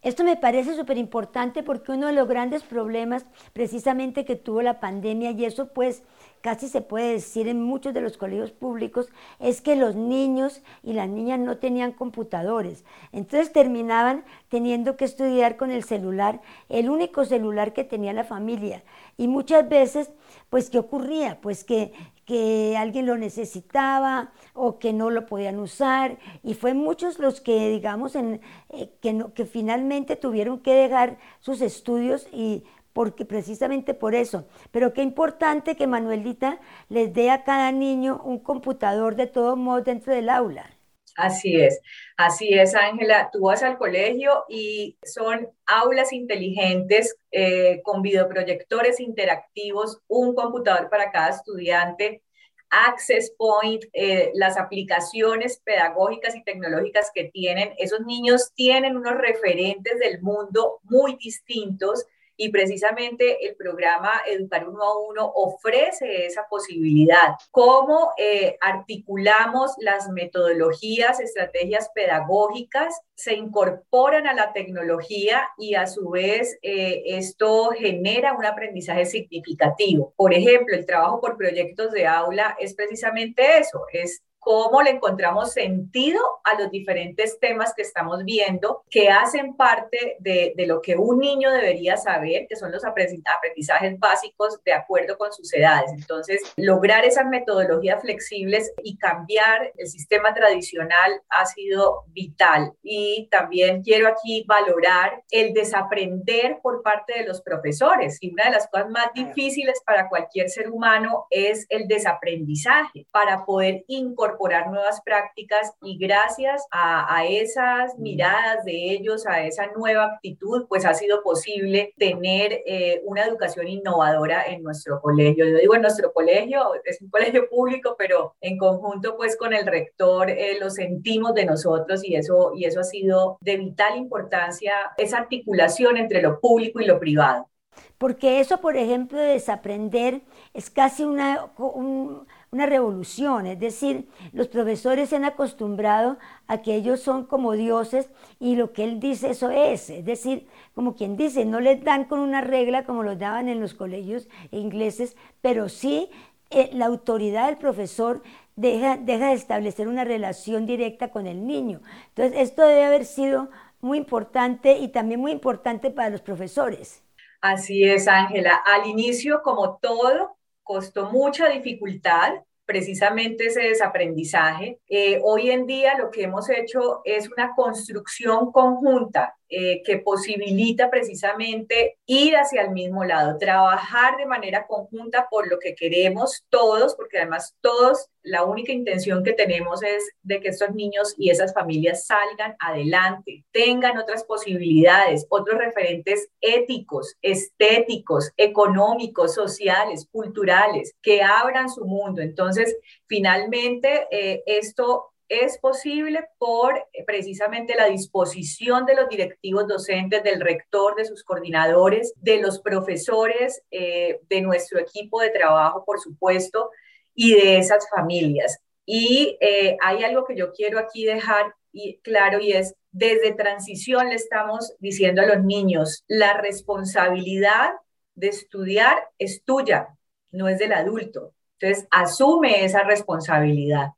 Esto 0.03 0.25
me 0.25 0.37
parece 0.37 0.75
súper 0.75 0.97
importante 0.97 1.63
porque 1.63 1.93
uno 1.93 2.07
de 2.07 2.15
los 2.15 2.27
grandes 2.27 2.63
problemas 2.63 3.27
precisamente 3.53 4.25
que 4.25 4.37
tuvo 4.37 4.63
la 4.63 4.81
pandemia 4.81 5.33
y 5.33 5.45
eso 5.45 5.73
pues 5.75 6.03
casi 6.41 6.69
se 6.69 6.81
puede 6.81 7.13
decir 7.13 7.49
en 7.49 7.63
muchos 7.63 7.93
de 7.95 8.01
los 8.01 8.17
colegios 8.17 8.53
públicos, 8.53 9.09
es 9.39 9.61
que 9.61 9.77
los 9.77 9.95
niños 9.95 10.63
y 10.83 10.95
las 10.95 11.09
niñas 11.09 11.39
no 11.39 11.59
tenían 11.59 11.93
computadores. 11.93 12.85
Entonces 13.13 13.53
terminaban 13.53 14.25
teniendo 14.49 14.97
que 14.97 15.05
estudiar 15.05 15.57
con 15.57 15.71
el 15.71 15.85
celular, 15.85 16.41
el 16.69 16.89
único 16.89 17.25
celular 17.25 17.73
que 17.73 17.85
tenía 17.85 18.13
la 18.13 18.25
familia. 18.25 18.83
Y 19.17 19.29
muchas 19.29 19.69
veces, 19.69 20.11
pues, 20.49 20.71
¿qué 20.71 20.79
ocurría? 20.79 21.41
Pues 21.41 21.65
que, 21.65 21.93
que 22.25 22.77
alguien 22.79 23.07
lo 23.07 23.19
necesitaba 23.19 24.33
o 24.55 24.79
que 24.79 24.93
no 24.93 25.11
lo 25.11 25.27
podían 25.27 25.59
usar. 25.59 26.17
Y 26.43 26.55
fue 26.55 26.75
muchos 26.75 27.19
los 27.19 27.41
que, 27.41 27.69
digamos, 27.69 28.15
en, 28.17 28.41
eh, 28.71 28.91
que, 29.03 29.13
no, 29.13 29.35
que 29.35 29.45
finalmente 29.45 30.17
tuvieron 30.17 30.61
que 30.61 30.75
dejar 30.75 31.19
sus 31.41 31.61
estudios 31.61 32.27
y 32.33 32.65
porque 32.93 33.25
precisamente 33.25 33.95
por 33.95 34.15
eso. 34.15 34.47
Pero 34.71 34.93
qué 34.93 35.03
importante 35.03 35.77
que 35.77 35.87
Manuelita 35.87 36.61
les 36.89 37.13
dé 37.13 37.31
a 37.31 37.45
cada 37.45 37.73
niño 37.73 38.21
un 38.25 38.39
computador 38.39 39.17
de 39.17 39.27
todos 39.27 39.57
modos 39.57 39.85
dentro 39.85 40.15
del 40.15 40.29
aula. 40.29 40.71
Así 41.17 41.61
es, 41.61 41.81
así 42.17 42.55
es, 42.55 42.75
Ángela. 42.75 43.29
Tú 43.33 43.43
vas 43.43 43.63
al 43.63 43.77
colegio 43.77 44.45
y 44.49 44.97
son 45.03 45.49
aulas 45.67 46.13
inteligentes 46.13 47.17
eh, 47.31 47.83
con 47.83 48.01
videoproyectores 48.01 49.01
interactivos, 49.01 50.01
un 50.09 50.35
computador 50.35 50.89
para 50.89 51.11
cada 51.11 51.31
estudiante, 51.31 52.23
Access 52.71 53.35
Point, 53.37 53.85
eh, 53.93 54.31
las 54.35 54.57
aplicaciones 54.57 55.61
pedagógicas 55.65 56.37
y 56.37 56.45
tecnológicas 56.45 57.11
que 57.13 57.25
tienen, 57.25 57.75
esos 57.79 58.01
niños 58.07 58.53
tienen 58.55 58.97
unos 58.97 59.19
referentes 59.19 59.99
del 59.99 60.23
mundo 60.23 60.79
muy 60.85 61.17
distintos 61.17 62.07
y 62.41 62.49
precisamente 62.49 63.47
el 63.47 63.55
programa 63.55 64.23
Educar 64.27 64.67
Uno 64.67 64.83
a 64.83 64.99
Uno 64.99 65.31
ofrece 65.35 66.25
esa 66.25 66.47
posibilidad. 66.49 67.35
¿Cómo 67.51 68.13
eh, 68.17 68.57
articulamos 68.63 69.75
las 69.79 70.09
metodologías, 70.09 71.21
estrategias 71.21 71.91
pedagógicas, 71.95 72.99
se 73.15 73.35
incorporan 73.35 74.27
a 74.27 74.33
la 74.33 74.55
tecnología 74.55 75.51
y 75.59 75.75
a 75.75 75.87
su 75.87 76.09
vez 76.09 76.59
eh, 76.63 77.03
esto 77.05 77.73
genera 77.79 78.33
un 78.33 78.47
aprendizaje 78.47 79.05
significativo? 79.05 80.15
Por 80.17 80.33
ejemplo, 80.33 80.75
el 80.75 80.87
trabajo 80.87 81.21
por 81.21 81.37
proyectos 81.37 81.93
de 81.93 82.07
aula 82.07 82.57
es 82.59 82.73
precisamente 82.73 83.59
eso, 83.59 83.83
es 83.93 84.23
cómo 84.41 84.83
le 84.83 84.91
encontramos 84.91 85.53
sentido 85.53 86.21
a 86.45 86.59
los 86.59 86.71
diferentes 86.71 87.39
temas 87.39 87.75
que 87.75 87.83
estamos 87.83 88.25
viendo, 88.25 88.83
que 88.91 89.11
hacen 89.11 89.55
parte 89.55 90.17
de, 90.19 90.55
lo 90.67 90.81
que 90.81 90.97
un 90.97 91.19
niño 91.19 91.53
debería 91.53 91.97
saber, 91.97 92.47
que 92.49 92.57
son 92.57 92.73
los 92.73 92.85
aprendizajes 92.85 93.99
básicos 93.99 94.63
de 94.65 94.73
acuerdo 94.73 95.19
con 95.19 95.33
sus 95.33 95.53
edades. 95.53 95.93
Entonces, 95.93 96.41
lograr 96.57 97.05
esas 97.05 97.27
metodologías 97.27 98.01
flexibles 98.01 98.73
y 98.83 98.97
cambiar 98.97 99.73
el 99.77 99.87
sistema 99.87 100.33
tradicional 100.33 101.21
ha 101.29 101.45
sido 101.45 102.05
vital. 102.09 102.73
Y 102.83 103.29
también 103.31 103.83
quiero 103.83 104.09
aquí 104.09 104.45
valorar 104.49 105.23
el 105.31 105.53
desaprender 105.53 106.59
por 106.63 106.83
parte 106.83 107.19
de 107.19 107.27
los 107.27 107.43
profesores. 107.43 108.17
Y 108.21 108.33
una 108.33 108.45
de 108.45 108.53
las 108.53 108.69
cosas 108.69 108.89
más 108.89 109.13
difíciles 109.13 109.83
para 109.85 110.09
cualquier 110.09 110.49
ser 110.49 110.71
humano 110.71 111.27
es 111.31 111.67
el 111.69 111.89
desaprendizaje, 111.89 113.07
para 113.11 113.45
poder 113.45 113.85
incorporar 113.87 114.30
incorporar 114.31 114.71
nuevas 114.71 115.01
prácticas 115.03 115.75
y 115.83 115.99
gracias 115.99 116.67
a, 116.71 117.25
esas 117.29 117.99
miradas 117.99 118.65
de 118.65 118.93
ellos, 118.93 119.27
a 119.27 119.45
esa 119.45 119.67
nueva 119.77 120.05
actitud, 120.05 120.67
pues 120.69 120.85
ha 120.85 120.95
sido 120.95 121.23
posible 121.23 121.93
tener 121.99 122.63
eh, 122.67 123.03
una 123.05 123.25
educación 123.25 123.69
innovadora 123.69 124.45
en 124.47 124.63
nuestro 124.63 125.01
colegio. 125.01 125.45
Yo 125.45 125.59
digo 125.59 125.75
en 125.75 125.83
nuestro 125.83 126.13
colegio, 126.13 126.73
es 126.85 127.01
un 127.03 127.11
colegio 127.11 127.49
público, 127.49 127.95
pero 127.99 128.35
en 128.41 128.57
conjunto 128.59 129.17
pues 129.17 129.37
con 129.37 129.53
el 129.53 129.67
rector 129.67 130.31
eh, 130.31 130.59
lo 130.61 130.71
sentimos 130.71 131.35
de 131.35 131.45
nosotros 131.45 132.05
y 132.05 132.17
eso, 132.17 132.53
y 132.55 132.65
eso 132.65 132.81
ha 132.81 132.85
sido 132.85 133.39
de 133.41 133.57
vital 133.57 133.97
importancia, 133.97 134.73
esa 134.97 135.19
articulación 135.19 135.97
entre 135.97 136.23
lo 136.23 136.41
público 136.41 136.81
y 136.81 136.87
lo 136.87 136.99
privado. 136.99 137.51
Porque 137.99 138.41
eso, 138.41 138.61
por 138.61 138.77
ejemplo, 138.77 139.19
de 139.19 139.33
desaprender 139.33 140.23
es 140.55 140.71
casi 140.71 141.05
una, 141.05 141.51
un, 141.59 142.27
una 142.51 142.67
revolución, 142.67 143.47
es 143.47 143.61
decir, 143.61 144.09
los 144.33 144.49
profesores 144.49 145.11
se 145.11 145.17
han 145.17 145.25
acostumbrado 145.25 146.19
a 146.49 146.63
que 146.63 146.75
ellos 146.75 147.01
son 147.01 147.27
como 147.27 147.53
dioses 147.53 148.09
y 148.41 148.57
lo 148.57 148.73
que 148.73 148.85
él 148.85 148.99
dice 149.01 149.31
eso 149.31 149.51
es, 149.51 149.91
es 149.91 150.05
decir, 150.05 150.49
como 150.75 150.97
quien 150.97 151.17
dice, 151.17 151.45
no 151.45 151.61
les 151.61 151.85
dan 151.85 152.07
con 152.07 152.19
una 152.21 152.41
regla 152.41 152.85
como 152.85 153.03
los 153.03 153.19
daban 153.19 153.49
en 153.49 153.61
los 153.61 153.75
colegios 153.75 154.29
ingleses, 154.51 155.17
pero 155.41 155.69
sí 155.69 156.11
eh, 156.51 156.71
la 156.73 156.87
autoridad 156.87 157.47
del 157.47 157.59
profesor 157.59 158.23
deja, 158.57 158.97
deja 158.97 159.29
de 159.29 159.35
establecer 159.35 159.87
una 159.87 160.05
relación 160.05 160.67
directa 160.67 161.09
con 161.09 161.29
el 161.29 161.47
niño. 161.47 161.81
Entonces, 162.09 162.41
esto 162.41 162.63
debe 162.63 162.85
haber 162.85 163.05
sido 163.05 163.51
muy 163.81 163.99
importante 163.99 164.79
y 164.79 164.89
también 164.89 165.21
muy 165.21 165.31
importante 165.33 165.91
para 165.91 166.11
los 166.11 166.21
profesores. 166.21 167.03
Así 167.41 167.85
es, 167.85 168.07
Ángela. 168.07 168.55
Al 168.55 168.87
inicio, 168.87 169.43
como 169.43 169.79
todo, 169.79 170.37
costó 170.63 171.11
mucha 171.11 171.49
dificultad 171.49 172.35
precisamente 172.67 173.47
ese 173.47 173.63
desaprendizaje. 173.63 174.79
Eh, 174.89 175.21
hoy 175.25 175.51
en 175.51 175.67
día 175.67 175.99
lo 175.99 176.11
que 176.11 176.25
hemos 176.25 176.49
hecho 176.51 177.01
es 177.05 177.29
una 177.31 177.55
construcción 177.55 178.53
conjunta 178.53 179.35
eh, 179.53 179.83
que 179.83 179.99
posibilita 179.99 180.91
precisamente 180.91 181.99
ir 182.07 182.37
hacia 182.37 182.63
el 182.63 182.71
mismo 182.71 183.05
lado, 183.05 183.37
trabajar 183.37 184.17
de 184.17 184.25
manera 184.25 184.65
conjunta 184.69 185.27
por 185.29 185.49
lo 185.49 185.59
que 185.59 185.75
queremos 185.75 186.45
todos, 186.51 186.95
porque 186.95 187.19
además 187.19 187.57
todos, 187.61 188.07
la 188.23 188.45
única 188.45 188.71
intención 188.71 189.25
que 189.25 189.33
tenemos 189.33 189.83
es 189.83 190.05
de 190.23 190.41
que 190.41 190.51
estos 190.51 190.73
niños 190.73 191.15
y 191.19 191.31
esas 191.31 191.53
familias 191.53 192.07
salgan 192.07 192.55
adelante, 192.61 193.45
tengan 193.51 193.99
otras 193.99 194.23
posibilidades, 194.23 195.27
otros 195.31 195.59
referentes 195.59 196.29
éticos, 196.41 197.17
estéticos, 197.21 198.31
económicos, 198.37 199.35
sociales, 199.35 200.07
culturales, 200.13 200.95
que 201.03 201.23
abran 201.23 201.69
su 201.71 201.85
mundo. 201.85 202.23
Entonces, 202.23 202.77
finalmente, 203.09 204.07
eh, 204.13 204.45
esto 204.47 205.11
es 205.31 205.59
posible 205.59 206.29
por 206.39 206.77
eh, 206.77 207.05
precisamente 207.07 207.77
la 207.77 207.87
disposición 207.87 208.85
de 208.85 208.97
los 208.97 209.09
directivos 209.09 209.69
docentes, 209.69 210.25
del 210.25 210.41
rector, 210.41 210.97
de 210.97 211.05
sus 211.05 211.23
coordinadores, 211.23 212.13
de 212.17 212.43
los 212.43 212.61
profesores, 212.61 213.63
eh, 213.71 214.21
de 214.29 214.41
nuestro 214.43 214.81
equipo 214.81 215.21
de 215.21 215.31
trabajo, 215.31 215.85
por 215.85 216.01
supuesto, 216.01 216.71
y 217.15 217.35
de 217.35 217.59
esas 217.59 217.89
familias. 217.89 218.59
Y 218.85 219.39
eh, 219.41 219.77
hay 219.81 220.03
algo 220.03 220.25
que 220.27 220.35
yo 220.35 220.53
quiero 220.53 220.81
aquí 220.81 221.07
dejar 221.07 221.55
claro 222.03 222.41
y 222.41 222.53
es, 222.53 222.75
desde 222.91 223.33
transición 223.33 224.09
le 224.09 224.17
estamos 224.17 224.75
diciendo 224.81 225.23
a 225.23 225.27
los 225.27 225.45
niños, 225.45 226.03
la 226.09 226.35
responsabilidad 226.39 227.71
de 228.17 228.29
estudiar 228.29 228.99
es 229.21 229.45
tuya, 229.45 229.97
no 230.33 230.49
es 230.49 230.59
del 230.59 230.73
adulto. 230.73 231.35
Entonces, 231.61 231.87
asume 231.93 232.65
esa 232.65 232.83
responsabilidad. 232.83 233.91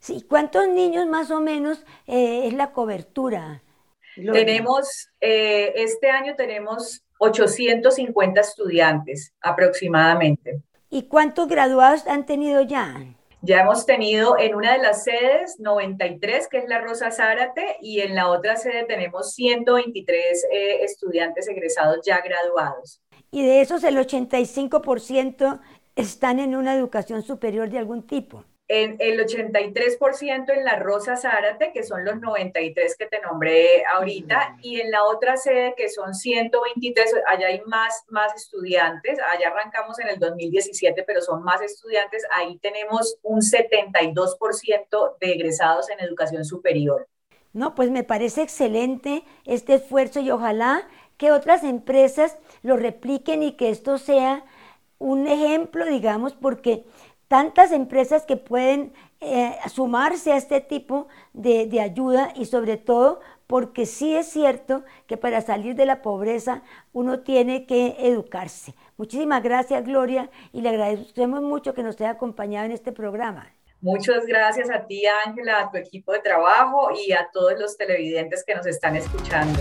Sí, 0.00 0.24
¿cuántos 0.28 0.68
niños 0.68 1.06
más 1.06 1.30
o 1.30 1.40
menos 1.40 1.84
eh, 2.06 2.46
es 2.46 2.54
la 2.54 2.72
cobertura? 2.72 3.62
Tenemos, 4.14 5.10
eh, 5.20 5.72
este 5.76 6.10
año 6.10 6.34
tenemos 6.36 7.02
850 7.18 8.40
estudiantes 8.40 9.32
aproximadamente. 9.40 10.62
¿Y 10.90 11.04
cuántos 11.04 11.48
graduados 11.48 12.06
han 12.06 12.26
tenido 12.26 12.62
ya? 12.62 12.96
Ya 13.42 13.60
hemos 13.60 13.86
tenido 13.86 14.36
en 14.38 14.56
una 14.56 14.72
de 14.72 14.78
las 14.78 15.04
sedes 15.04 15.60
93, 15.60 16.48
que 16.48 16.58
es 16.58 16.68
la 16.68 16.80
Rosa 16.80 17.12
Zárate, 17.12 17.76
y 17.80 18.00
en 18.00 18.16
la 18.16 18.28
otra 18.28 18.56
sede 18.56 18.84
tenemos 18.84 19.34
123 19.34 20.44
eh, 20.50 20.82
estudiantes 20.82 21.46
egresados 21.46 22.00
ya 22.04 22.20
graduados. 22.20 23.00
Y 23.30 23.44
de 23.44 23.60
esos 23.60 23.84
el 23.84 23.96
85% 23.96 25.60
están 25.94 26.40
en 26.40 26.56
una 26.56 26.74
educación 26.74 27.22
superior 27.22 27.70
de 27.70 27.78
algún 27.78 28.04
tipo 28.04 28.44
en 28.68 28.96
el 28.98 29.18
83% 29.18 30.52
en 30.52 30.64
la 30.64 30.76
Rosa 30.76 31.16
Zárate, 31.16 31.72
que 31.72 31.82
son 31.82 32.04
los 32.04 32.20
93 32.20 32.96
que 32.96 33.06
te 33.06 33.20
nombré 33.20 33.84
ahorita, 33.86 34.58
y 34.62 34.80
en 34.80 34.90
la 34.90 35.04
otra 35.04 35.38
sede, 35.38 35.74
que 35.74 35.88
son 35.88 36.14
123, 36.14 37.14
allá 37.26 37.46
hay 37.46 37.62
más, 37.62 38.04
más 38.08 38.34
estudiantes, 38.34 39.18
allá 39.32 39.48
arrancamos 39.48 39.98
en 40.00 40.08
el 40.08 40.18
2017, 40.18 41.02
pero 41.04 41.22
son 41.22 41.42
más 41.42 41.62
estudiantes, 41.62 42.24
ahí 42.30 42.58
tenemos 42.58 43.16
un 43.22 43.40
72% 43.40 45.16
de 45.18 45.32
egresados 45.32 45.88
en 45.88 46.00
educación 46.00 46.44
superior. 46.44 47.08
No, 47.54 47.74
pues 47.74 47.90
me 47.90 48.04
parece 48.04 48.42
excelente 48.42 49.24
este 49.46 49.74
esfuerzo 49.74 50.20
y 50.20 50.30
ojalá 50.30 50.86
que 51.16 51.32
otras 51.32 51.64
empresas 51.64 52.36
lo 52.62 52.76
repliquen 52.76 53.42
y 53.42 53.52
que 53.52 53.70
esto 53.70 53.96
sea 53.96 54.44
un 54.98 55.26
ejemplo, 55.26 55.86
digamos, 55.86 56.34
porque 56.34 56.84
tantas 57.28 57.72
empresas 57.72 58.24
que 58.24 58.36
pueden 58.36 58.92
eh, 59.20 59.54
sumarse 59.68 60.32
a 60.32 60.36
este 60.36 60.60
tipo 60.60 61.08
de, 61.32 61.80
ayuda 61.80 62.32
y 62.34 62.46
sobre 62.46 62.76
todo 62.76 63.20
porque 63.46 63.86
sí 63.86 64.14
es 64.14 64.26
cierto 64.26 64.84
que 65.06 65.16
para 65.16 65.40
salir 65.40 65.74
de 65.74 65.86
la 65.86 66.02
pobreza 66.02 66.62
uno 66.92 67.20
tiene 67.20 67.66
que 67.66 67.96
educarse. 67.98 68.74
Muchísimas 68.96 69.42
gracias 69.42 69.84
Gloria 69.84 70.30
y 70.52 70.62
le 70.62 70.70
agradecemos 70.70 71.42
mucho 71.42 71.74
que 71.74 71.82
nos 71.82 71.96
haya 72.00 72.10
acompañado 72.10 72.66
en 72.66 72.72
este 72.72 72.92
programa. 72.92 73.46
Muchas 73.80 74.26
gracias 74.26 74.70
a 74.70 74.86
ti 74.86 75.04
Ángela, 75.26 75.60
a 75.60 75.70
tu 75.70 75.76
equipo 75.76 76.12
de 76.12 76.20
trabajo 76.20 76.90
y 77.06 77.12
a 77.12 77.28
todos 77.32 77.58
los 77.58 77.76
televidentes 77.76 78.44
que 78.44 78.54
nos 78.54 78.66
están 78.66 78.96
escuchando. 78.96 79.60